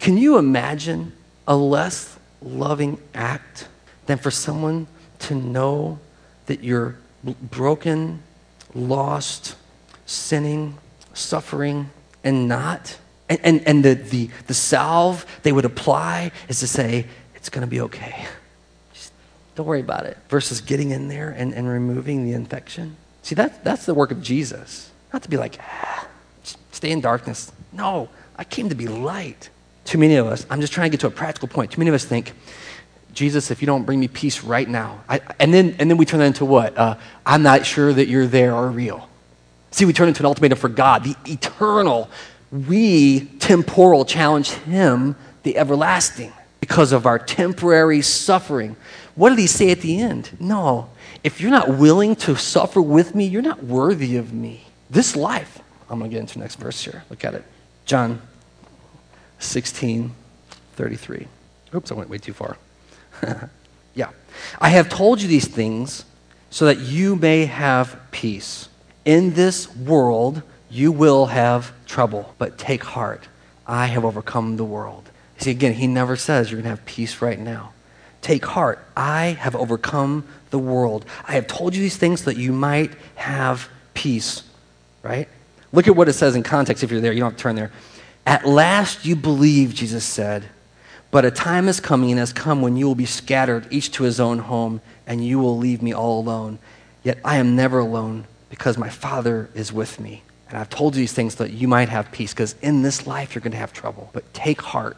[0.00, 1.12] Can you imagine
[1.46, 3.68] a less loving act
[4.06, 4.86] than for someone
[5.20, 5.98] to know
[6.46, 6.96] that you're
[7.50, 8.22] broken,
[8.74, 9.56] lost,
[10.06, 10.76] sinning,
[11.14, 11.90] suffering,
[12.22, 12.98] and not.
[13.28, 17.62] And, and, and the, the, the salve they would apply is to say, it's going
[17.62, 18.26] to be okay.
[19.54, 20.18] Don't worry about it.
[20.28, 22.96] Versus getting in there and, and removing the infection.
[23.22, 24.90] See, that, that's the work of Jesus.
[25.12, 26.06] Not to be like, ah,
[26.72, 27.52] stay in darkness.
[27.72, 29.48] No, I came to be light.
[29.84, 31.70] Too many of us, I'm just trying to get to a practical point.
[31.70, 32.32] Too many of us think,
[33.12, 36.04] Jesus, if you don't bring me peace right now, I, and, then, and then we
[36.04, 36.76] turn that into what?
[36.76, 39.08] Uh, I'm not sure that you're there or real.
[39.70, 42.10] See, we turn into an ultimatum for God, the eternal.
[42.50, 48.76] We, temporal, challenge Him, the everlasting, because of our temporary suffering.
[49.14, 50.36] What did He say at the end?
[50.40, 50.90] No,
[51.22, 54.64] if you're not willing to suffer with me, you're not worthy of me.
[54.90, 57.04] This life, I'm going to get into the next verse here.
[57.10, 57.44] Look at it.
[57.84, 58.20] John
[59.38, 60.12] 16,
[60.74, 61.28] 33.
[61.74, 62.56] Oops, I went way too far.
[63.94, 64.10] yeah.
[64.60, 66.04] I have told you these things
[66.50, 68.68] so that you may have peace.
[69.04, 73.28] In this world, you will have trouble, but take heart.
[73.66, 75.10] I have overcome the world.
[75.38, 77.73] See, again, he never says you're going to have peace right now.
[78.24, 78.82] Take heart.
[78.96, 81.04] I have overcome the world.
[81.28, 84.42] I have told you these things so that you might have peace,
[85.02, 85.28] right?
[85.72, 87.12] Look at what it says in context if you're there.
[87.12, 87.70] You don't have to turn there.
[88.24, 90.46] At last you believe, Jesus said.
[91.10, 94.04] But a time is coming and has come when you will be scattered, each to
[94.04, 96.58] his own home, and you will leave me all alone.
[97.02, 100.22] Yet I am never alone because my Father is with me.
[100.48, 103.06] And I've told you these things so that you might have peace, because in this
[103.06, 104.08] life you're going to have trouble.
[104.14, 104.96] But take heart,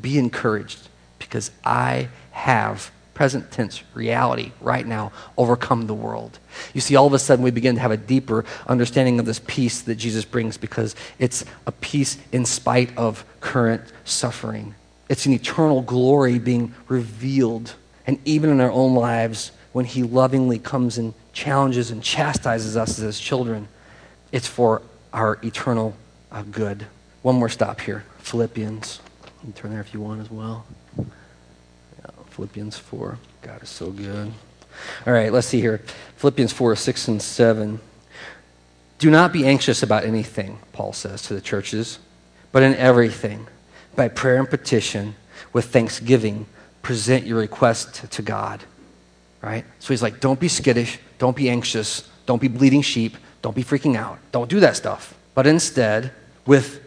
[0.00, 0.88] be encouraged,
[1.18, 6.38] because I have present tense reality right now overcome the world.
[6.74, 9.40] You see, all of a sudden we begin to have a deeper understanding of this
[9.46, 14.74] peace that Jesus brings because it's a peace in spite of current suffering.
[15.08, 17.74] It's an eternal glory being revealed.
[18.06, 22.98] And even in our own lives, when He lovingly comes and challenges and chastises us
[22.98, 23.68] as His children,
[24.32, 25.94] it's for our eternal
[26.30, 26.86] uh, good.
[27.20, 29.00] One more stop here Philippians.
[29.46, 30.64] You turn there if you want as well.
[32.32, 33.18] Philippians 4.
[33.42, 34.32] God is so good.
[35.06, 35.82] All right, let's see here.
[36.16, 37.80] Philippians 4, 6 and 7.
[38.98, 41.98] Do not be anxious about anything, Paul says to the churches,
[42.52, 43.48] but in everything,
[43.96, 45.16] by prayer and petition,
[45.52, 46.46] with thanksgiving,
[46.82, 48.62] present your request to God.
[49.42, 49.64] Right?
[49.80, 53.64] So he's like, don't be skittish, don't be anxious, don't be bleeding sheep, don't be
[53.64, 54.18] freaking out.
[54.30, 55.14] Don't do that stuff.
[55.34, 56.12] But instead,
[56.46, 56.80] with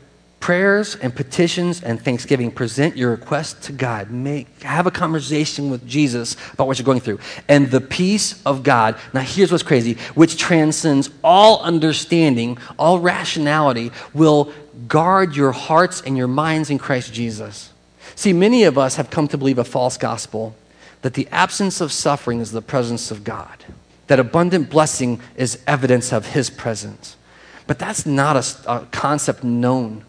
[0.46, 4.12] prayers and petitions and thanksgiving, present your request to God.
[4.12, 7.18] Make, have a conversation with Jesus about what you're going through.
[7.48, 13.92] And the peace of God, now here's what's crazy, which transcends all understanding, all rationality,
[14.14, 14.54] will
[14.88, 17.74] guard your hearts and your minds in Christ Jesus.
[18.14, 20.56] See, many of us have come to believe a false gospel
[21.02, 23.66] that the absence of suffering is the presence of God,
[24.06, 27.18] that abundant blessing is evidence of His presence.
[27.66, 30.06] But that's not a, a concept known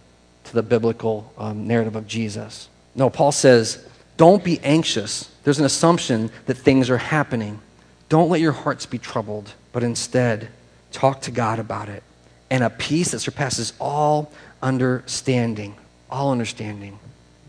[0.47, 2.69] to the biblical um, narrative of Jesus.
[2.95, 3.87] No, Paul says,
[4.17, 5.31] don't be anxious.
[5.45, 7.61] There's an assumption that things are happening.
[8.09, 10.49] Don't let your hearts be troubled, but instead
[10.93, 12.03] talk to God about it.
[12.51, 14.33] And a peace that surpasses all
[14.63, 15.75] understanding,
[16.09, 16.99] all understanding,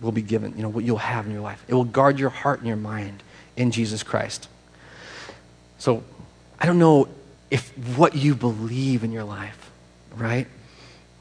[0.01, 1.63] will be given, you know, what you'll have in your life.
[1.67, 3.23] It will guard your heart and your mind
[3.55, 4.49] in Jesus Christ.
[5.77, 6.03] So
[6.59, 7.07] I don't know
[7.49, 9.71] if what you believe in your life,
[10.15, 10.47] right?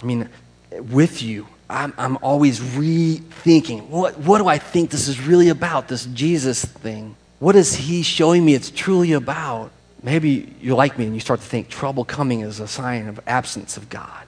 [0.00, 0.28] I mean,
[0.72, 5.88] with you, I'm, I'm always rethinking what, what do I think this is really about,
[5.88, 7.16] this Jesus thing?
[7.38, 9.70] What is he showing me it's truly about?
[10.02, 13.20] Maybe you're like me and you start to think trouble coming is a sign of
[13.26, 14.26] absence of God,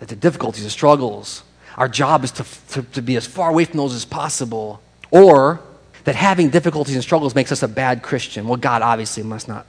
[0.00, 1.44] that the difficulties, the struggles,
[1.76, 4.82] our job is to, to, to be as far away from those as possible.
[5.10, 5.60] Or
[6.04, 8.48] that having difficulties and struggles makes us a bad Christian.
[8.48, 9.66] Well, God obviously must not.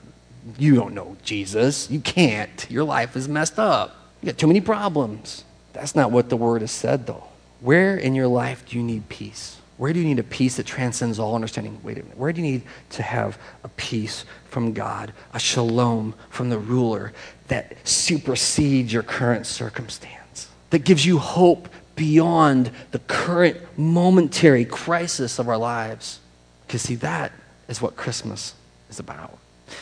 [0.57, 1.89] You don't know Jesus.
[1.89, 2.66] You can't.
[2.70, 3.95] Your life is messed up.
[4.22, 5.43] You got too many problems.
[5.74, 7.26] That's not what the word has said, though.
[7.59, 9.57] Where in your life do you need peace?
[9.78, 11.80] Where do you need a peace that transcends all understanding?
[11.84, 12.17] Wait a minute.
[12.17, 12.61] Where do you need
[12.91, 17.11] to have a peace from God, a shalom from the ruler
[17.47, 25.49] that supersedes your current circumstance, that gives you hope beyond the current momentary crisis of
[25.49, 26.19] our lives?
[26.67, 27.32] Because, see, that
[27.67, 28.53] is what Christmas
[28.89, 29.38] is about.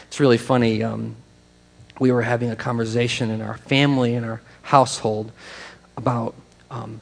[0.07, 0.83] It's really funny.
[0.83, 1.15] Um,
[1.99, 5.31] we were having a conversation in our family, in our household,
[5.97, 6.35] about
[6.69, 7.01] um,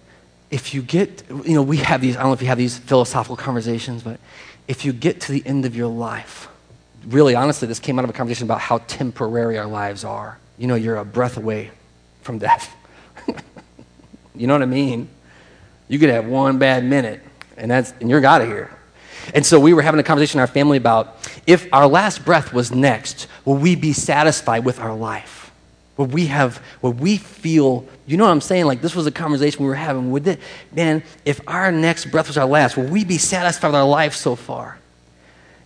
[0.51, 2.77] if you get, you know, we have these, I don't know if you have these
[2.77, 4.19] philosophical conversations, but
[4.67, 6.47] if you get to the end of your life,
[7.07, 10.39] really honestly, this came out of a conversation about how temporary our lives are.
[10.57, 11.71] You know, you're a breath away
[12.21, 12.75] from death.
[14.35, 15.09] you know what I mean?
[15.87, 17.21] You could have one bad minute,
[17.57, 18.75] and that's and you're out of here.
[19.33, 21.15] And so we were having a conversation in our family about
[21.45, 25.38] if our last breath was next, will we be satisfied with our life?
[25.99, 28.63] Would we have, would we feel, you know what I'm saying?
[28.63, 30.11] Like this was a conversation we were having.
[30.11, 30.39] Would it,
[30.71, 34.13] man, if our next breath was our last, would we be satisfied with our life
[34.13, 34.79] so far?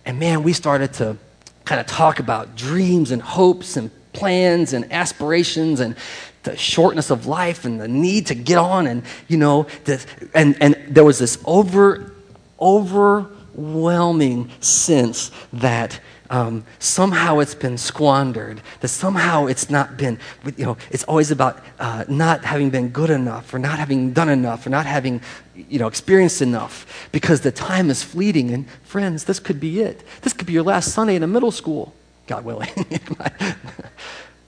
[0.04, 1.16] And man, we started to
[1.64, 5.94] kind of talk about dreams and hopes and plans and aspirations and
[6.42, 10.04] the shortness of life and the need to get on and you know this,
[10.34, 12.12] and and there was this over
[12.60, 16.00] overwhelming sense that
[16.34, 20.18] um, somehow it's been squandered, that somehow it's not been,
[20.56, 24.28] you know, it's always about uh, not having been good enough or not having done
[24.28, 25.20] enough or not having,
[25.54, 28.50] you know, experienced enough because the time is fleeting.
[28.50, 30.02] And friends, this could be it.
[30.22, 31.94] This could be your last Sunday in a middle school,
[32.26, 32.68] God willing.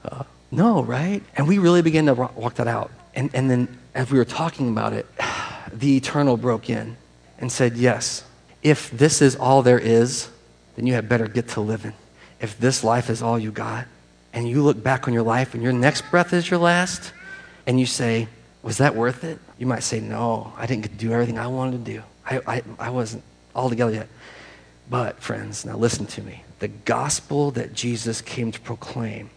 [0.04, 1.22] uh, no, right?
[1.36, 2.90] And we really began to walk that out.
[3.14, 5.06] And, and then as we were talking about it,
[5.72, 6.96] the eternal broke in
[7.38, 8.24] and said, Yes,
[8.64, 10.30] if this is all there is,
[10.76, 11.94] then you had better get to living.
[12.40, 13.86] If this life is all you got,
[14.32, 17.12] and you look back on your life and your next breath is your last,
[17.66, 18.28] and you say,
[18.62, 19.38] Was that worth it?
[19.58, 22.02] You might say, No, I didn't get to do everything I wanted to do.
[22.24, 23.24] I, I, I wasn't
[23.54, 24.08] all together yet.
[24.88, 26.44] But, friends, now listen to me.
[26.58, 29.30] The gospel that Jesus came to proclaim,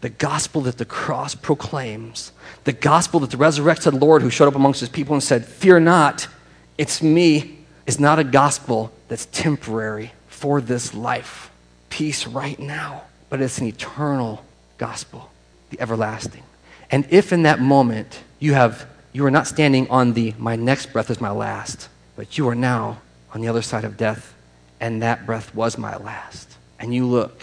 [0.00, 2.32] the gospel that the cross proclaims,
[2.64, 5.80] the gospel that the resurrected Lord who showed up amongst his people and said, Fear
[5.80, 6.28] not,
[6.78, 11.50] it's me, is not a gospel that's temporary for this life,
[11.90, 14.42] peace right now, but it's an eternal
[14.78, 15.30] gospel,
[15.68, 16.42] the everlasting.
[16.90, 20.94] And if in that moment you have you are not standing on the my next
[20.94, 23.02] breath is my last, but you are now
[23.34, 24.34] on the other side of death,
[24.80, 26.56] and that breath was my last.
[26.78, 27.42] And you look,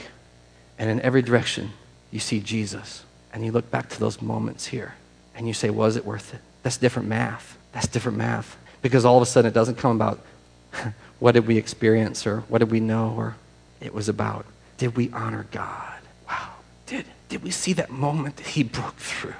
[0.79, 1.73] and in every direction
[2.09, 3.03] you see Jesus.
[3.31, 4.95] And you look back to those moments here,
[5.35, 6.41] and you say, Was it worth it?
[6.63, 7.59] That's different math.
[7.73, 8.57] That's different math.
[8.81, 10.19] Because all of a sudden it doesn't come about
[11.19, 13.35] what did we experience or what did we know or
[13.81, 14.45] it was about
[14.77, 15.99] did we honor God?
[16.27, 16.49] Wow.
[16.85, 19.33] Did, did we see that moment that he broke through?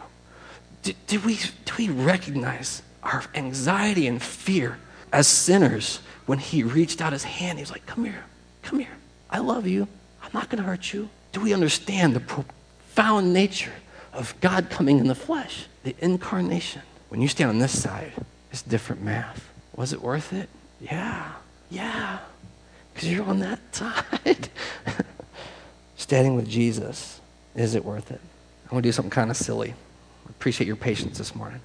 [0.82, 4.80] Did, did, we, did we recognize our anxiety and fear
[5.14, 8.26] as sinners, when he reached out his hand, he was like, Come here,
[8.62, 8.98] come here.
[9.30, 9.88] I love you.
[10.22, 11.10] I'm not going to hurt you.
[11.32, 13.74] Do we understand the profound nature
[14.12, 16.82] of God coming in the flesh, the incarnation?
[17.10, 18.12] When you stand on this side,
[18.52, 19.50] it's different math.
[19.76, 20.50] Was it worth it?
[20.82, 21.34] Yeah,
[21.70, 22.20] yeah,
[22.94, 24.50] because you're on that side.
[25.98, 27.20] Standing with Jesus,
[27.56, 28.22] is it worth it?
[28.70, 29.72] I want to do something kind of silly.
[29.72, 31.62] I appreciate your patience this morning.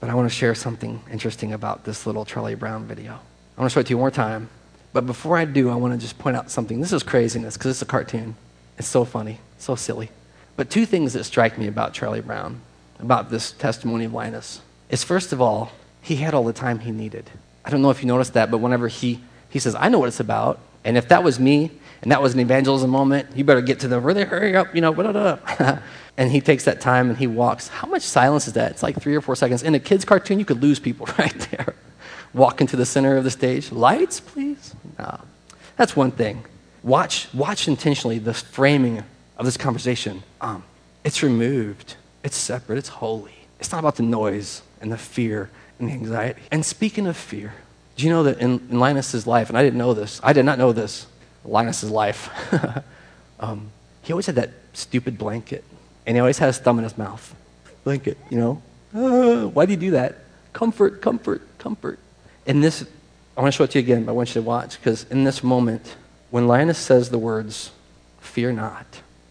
[0.00, 3.20] But I want to share something interesting about this little Charlie Brown video.
[3.56, 4.48] I want to show it to you one more time.
[4.92, 6.80] But before I do, I want to just point out something.
[6.80, 8.34] This is craziness because it's a cartoon.
[8.78, 10.10] It's so funny, so silly.
[10.56, 12.60] But two things that strike me about Charlie Brown,
[12.98, 15.72] about this testimony of Linus, is first of all,
[16.02, 17.30] he had all the time he needed.
[17.64, 20.08] I don't know if you noticed that, but whenever he, he says, I know what
[20.08, 20.60] it's about.
[20.84, 21.70] And if that was me,
[22.02, 24.80] and that was an evangelism moment, you better get to the, really hurry up, you
[24.80, 25.38] know,
[26.16, 27.68] and he takes that time and he walks.
[27.68, 28.72] How much silence is that?
[28.72, 29.62] It's like three or four seconds.
[29.62, 31.74] In a kid's cartoon, you could lose people right there.
[32.32, 33.70] Walk into the center of the stage.
[33.70, 34.74] Lights, please?
[34.98, 35.20] No.
[35.76, 36.44] That's one thing.
[36.82, 39.02] Watch, watch intentionally the framing
[39.36, 40.22] of this conversation.
[40.40, 40.64] Um,
[41.04, 43.34] it's removed, it's separate, it's holy.
[43.58, 45.50] It's not about the noise and the fear
[45.80, 46.40] and anxiety.
[46.50, 47.54] And speaking of fear,
[47.96, 50.44] do you know that in, in Linus's life, and I didn't know this, I did
[50.44, 51.06] not know this,
[51.44, 52.30] Linus's life,
[53.40, 53.70] um,
[54.02, 55.64] he always had that stupid blanket,
[56.06, 57.34] and he always had his thumb in his mouth.
[57.84, 58.62] Blanket, you know?
[58.94, 60.18] Uh, why do you do that?
[60.52, 61.98] Comfort, comfort, comfort.
[62.46, 62.84] In this,
[63.36, 65.04] I want to show it to you again, but I want you to watch, because
[65.04, 65.96] in this moment,
[66.30, 67.70] when Linus says the words,
[68.20, 68.86] fear not,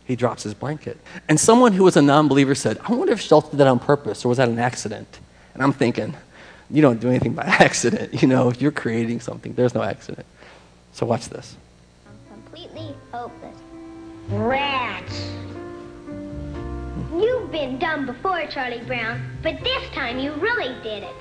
[0.06, 0.98] he drops his blanket.
[1.28, 3.80] And someone who was a non believer said, I wonder if Schulz did that on
[3.80, 5.20] purpose, or was that an accident?
[5.54, 6.16] And I'm thinking,
[6.70, 8.22] you don't do anything by accident.
[8.22, 9.54] You know, you're creating something.
[9.54, 10.26] There's no accident.
[10.94, 11.56] So watch this.
[12.08, 13.56] I'm completely hopeless.
[14.30, 15.30] Rats.
[17.14, 21.16] You've been dumb before, Charlie Brown, but this time you really did it.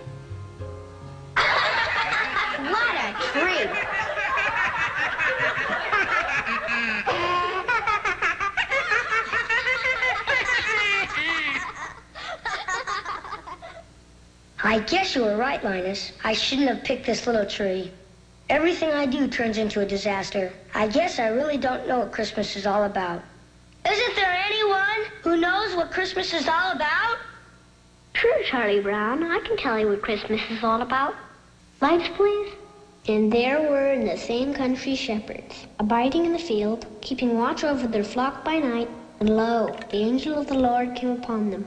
[1.36, 3.88] what a treat.
[14.78, 16.12] I guess you were right, Linus.
[16.22, 17.90] I shouldn't have picked this little tree.
[18.48, 20.52] Everything I do turns into a disaster.
[20.72, 23.20] I guess I really don't know what Christmas is all about.
[23.90, 27.18] Isn't there anyone who knows what Christmas is all about?
[28.12, 29.24] Sure, Charlie Brown.
[29.24, 31.16] I can tell you what Christmas is all about.
[31.80, 32.52] Lights, please.
[33.08, 37.88] And there were in the same country shepherds, abiding in the field, keeping watch over
[37.88, 38.88] their flock by night.
[39.18, 41.66] And lo, the angel of the Lord came upon them.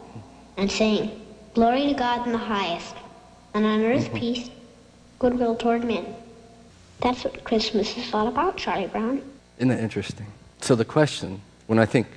[0.57, 1.21] and saying,
[1.53, 2.95] Glory to God in the highest,
[3.53, 4.17] and on earth mm-hmm.
[4.17, 4.49] peace,
[5.19, 6.15] goodwill toward men.
[7.01, 9.21] That's what Christmas is all about, Charlie Brown.
[9.57, 10.27] Isn't that interesting?
[10.61, 12.07] So the question, when I think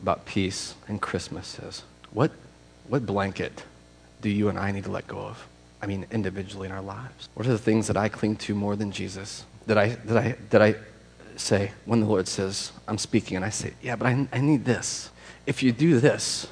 [0.00, 2.32] about peace and Christmas, is what,
[2.88, 3.64] what blanket
[4.22, 5.46] do you and I need to let go of?
[5.82, 7.28] I mean, individually in our lives.
[7.34, 9.44] What are the things that I cling to more than Jesus?
[9.66, 10.74] That I, that I, that I
[11.36, 14.64] say when the Lord says, I'm speaking, and I say, Yeah, but I, I need
[14.64, 15.10] this.
[15.46, 16.46] If you do this,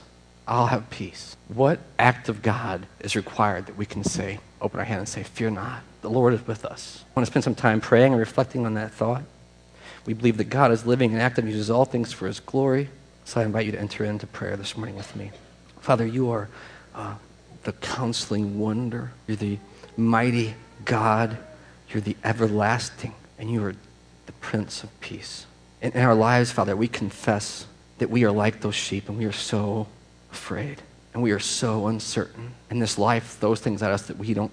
[0.49, 1.37] I'll have peace.
[1.49, 5.23] What act of God is required that we can say, open our hand and say,
[5.23, 7.05] Fear not, the Lord is with us?
[7.05, 9.23] I want to spend some time praying and reflecting on that thought.
[10.07, 12.89] We believe that God is living and active and uses all things for his glory.
[13.27, 15.33] So I invite you to enter into prayer this morning with me.
[15.81, 16.49] Father, you are
[16.95, 17.17] uh,
[17.65, 19.13] the counseling wonder.
[19.27, 19.59] You're the
[19.99, 20.55] mighty
[20.87, 21.37] God.
[21.91, 23.13] You're the everlasting.
[23.39, 23.75] And you are
[24.25, 25.45] the Prince of Peace.
[25.83, 27.67] In our lives, Father, we confess
[27.99, 29.89] that we are like those sheep and we are so
[30.31, 30.83] afraid
[31.19, 32.53] and we are so uncertain.
[32.71, 34.53] And this life throws things at us that we don't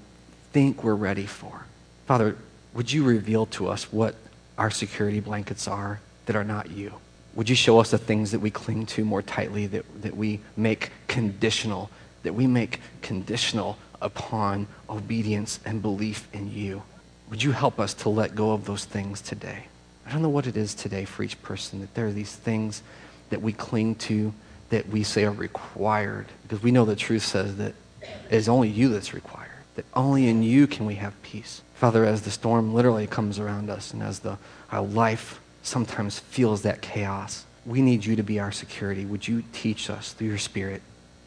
[0.52, 1.66] think we're ready for.
[2.08, 2.38] Father,
[2.74, 4.16] would you reveal to us what
[4.58, 6.94] our security blankets are that are not you?
[7.36, 10.40] Would you show us the things that we cling to more tightly, that, that we
[10.56, 11.90] make conditional,
[12.24, 16.82] that we make conditional upon obedience and belief in you?
[17.30, 19.66] Would you help us to let go of those things today?
[20.06, 22.82] I don't know what it is today for each person, that there are these things
[23.30, 24.34] that we cling to
[24.70, 28.70] that we say are required, because we know the truth says that it is only
[28.70, 31.62] you that's required, that only in you can we have peace.
[31.76, 34.38] Father, as the storm literally comes around us and as the,
[34.72, 39.06] our life sometimes feels that chaos, we need you to be our security.
[39.06, 40.82] Would you teach us through your Spirit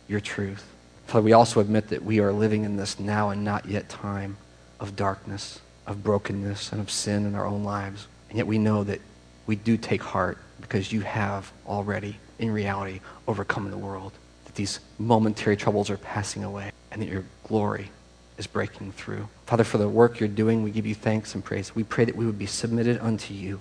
[0.09, 0.65] your truth?
[1.07, 4.37] Father, we also admit that we are living in this now and not yet time.
[4.81, 8.07] of darkness, of brokenness, and of sin in our own lives.
[8.29, 9.01] And yet we know that
[9.47, 14.13] we do take heart because you have already, in reality, overcoming the world.
[14.45, 17.91] That these momentary troubles are passing away and that your glory
[18.39, 19.29] is breaking through.
[19.47, 21.75] Father, for the work you're doing, we give you thanks and praise.
[21.75, 23.61] We pray that we would be submitted unto you.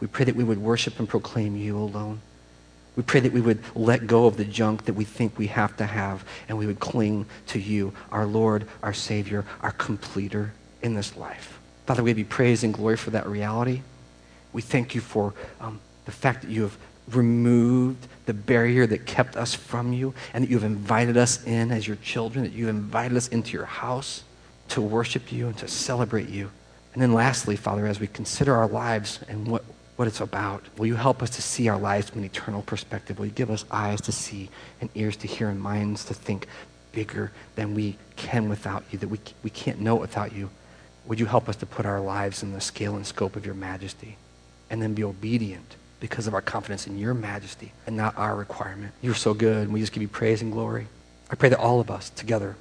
[0.00, 2.20] We pray that we would worship and proclaim you alone.
[2.96, 5.76] We pray that we would let go of the junk that we think we have
[5.76, 10.52] to have and we would cling to you, our Lord, our Savior, our completer
[10.82, 11.60] in this life.
[11.86, 13.82] Father, we give you praise and glory for that reality.
[14.52, 16.76] We thank you for um, the fact that you have
[17.14, 21.70] removed the barrier that kept us from you and that you have invited us in
[21.70, 24.22] as your children, that you have invited us into your house
[24.68, 26.50] to worship you and to celebrate you.
[26.92, 29.64] And then lastly, Father, as we consider our lives and what
[29.98, 30.62] what it's about.
[30.76, 33.18] Will you help us to see our lives from an eternal perspective?
[33.18, 34.48] Will you give us eyes to see
[34.80, 36.46] and ears to hear and minds to think
[36.92, 40.50] bigger than we can without you, that we, we can't know without you?
[41.06, 43.56] Would you help us to put our lives in the scale and scope of your
[43.56, 44.16] majesty
[44.70, 48.92] and then be obedient because of our confidence in your majesty and not our requirement?
[49.02, 50.86] You're so good, and we just give you praise and glory.
[51.30, 52.56] I pray that all of us together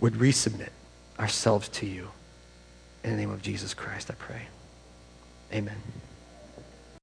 [0.00, 0.70] would resubmit
[1.18, 2.08] ourselves to you.
[3.04, 4.42] In the name of Jesus Christ, I pray.
[5.52, 5.76] Amen.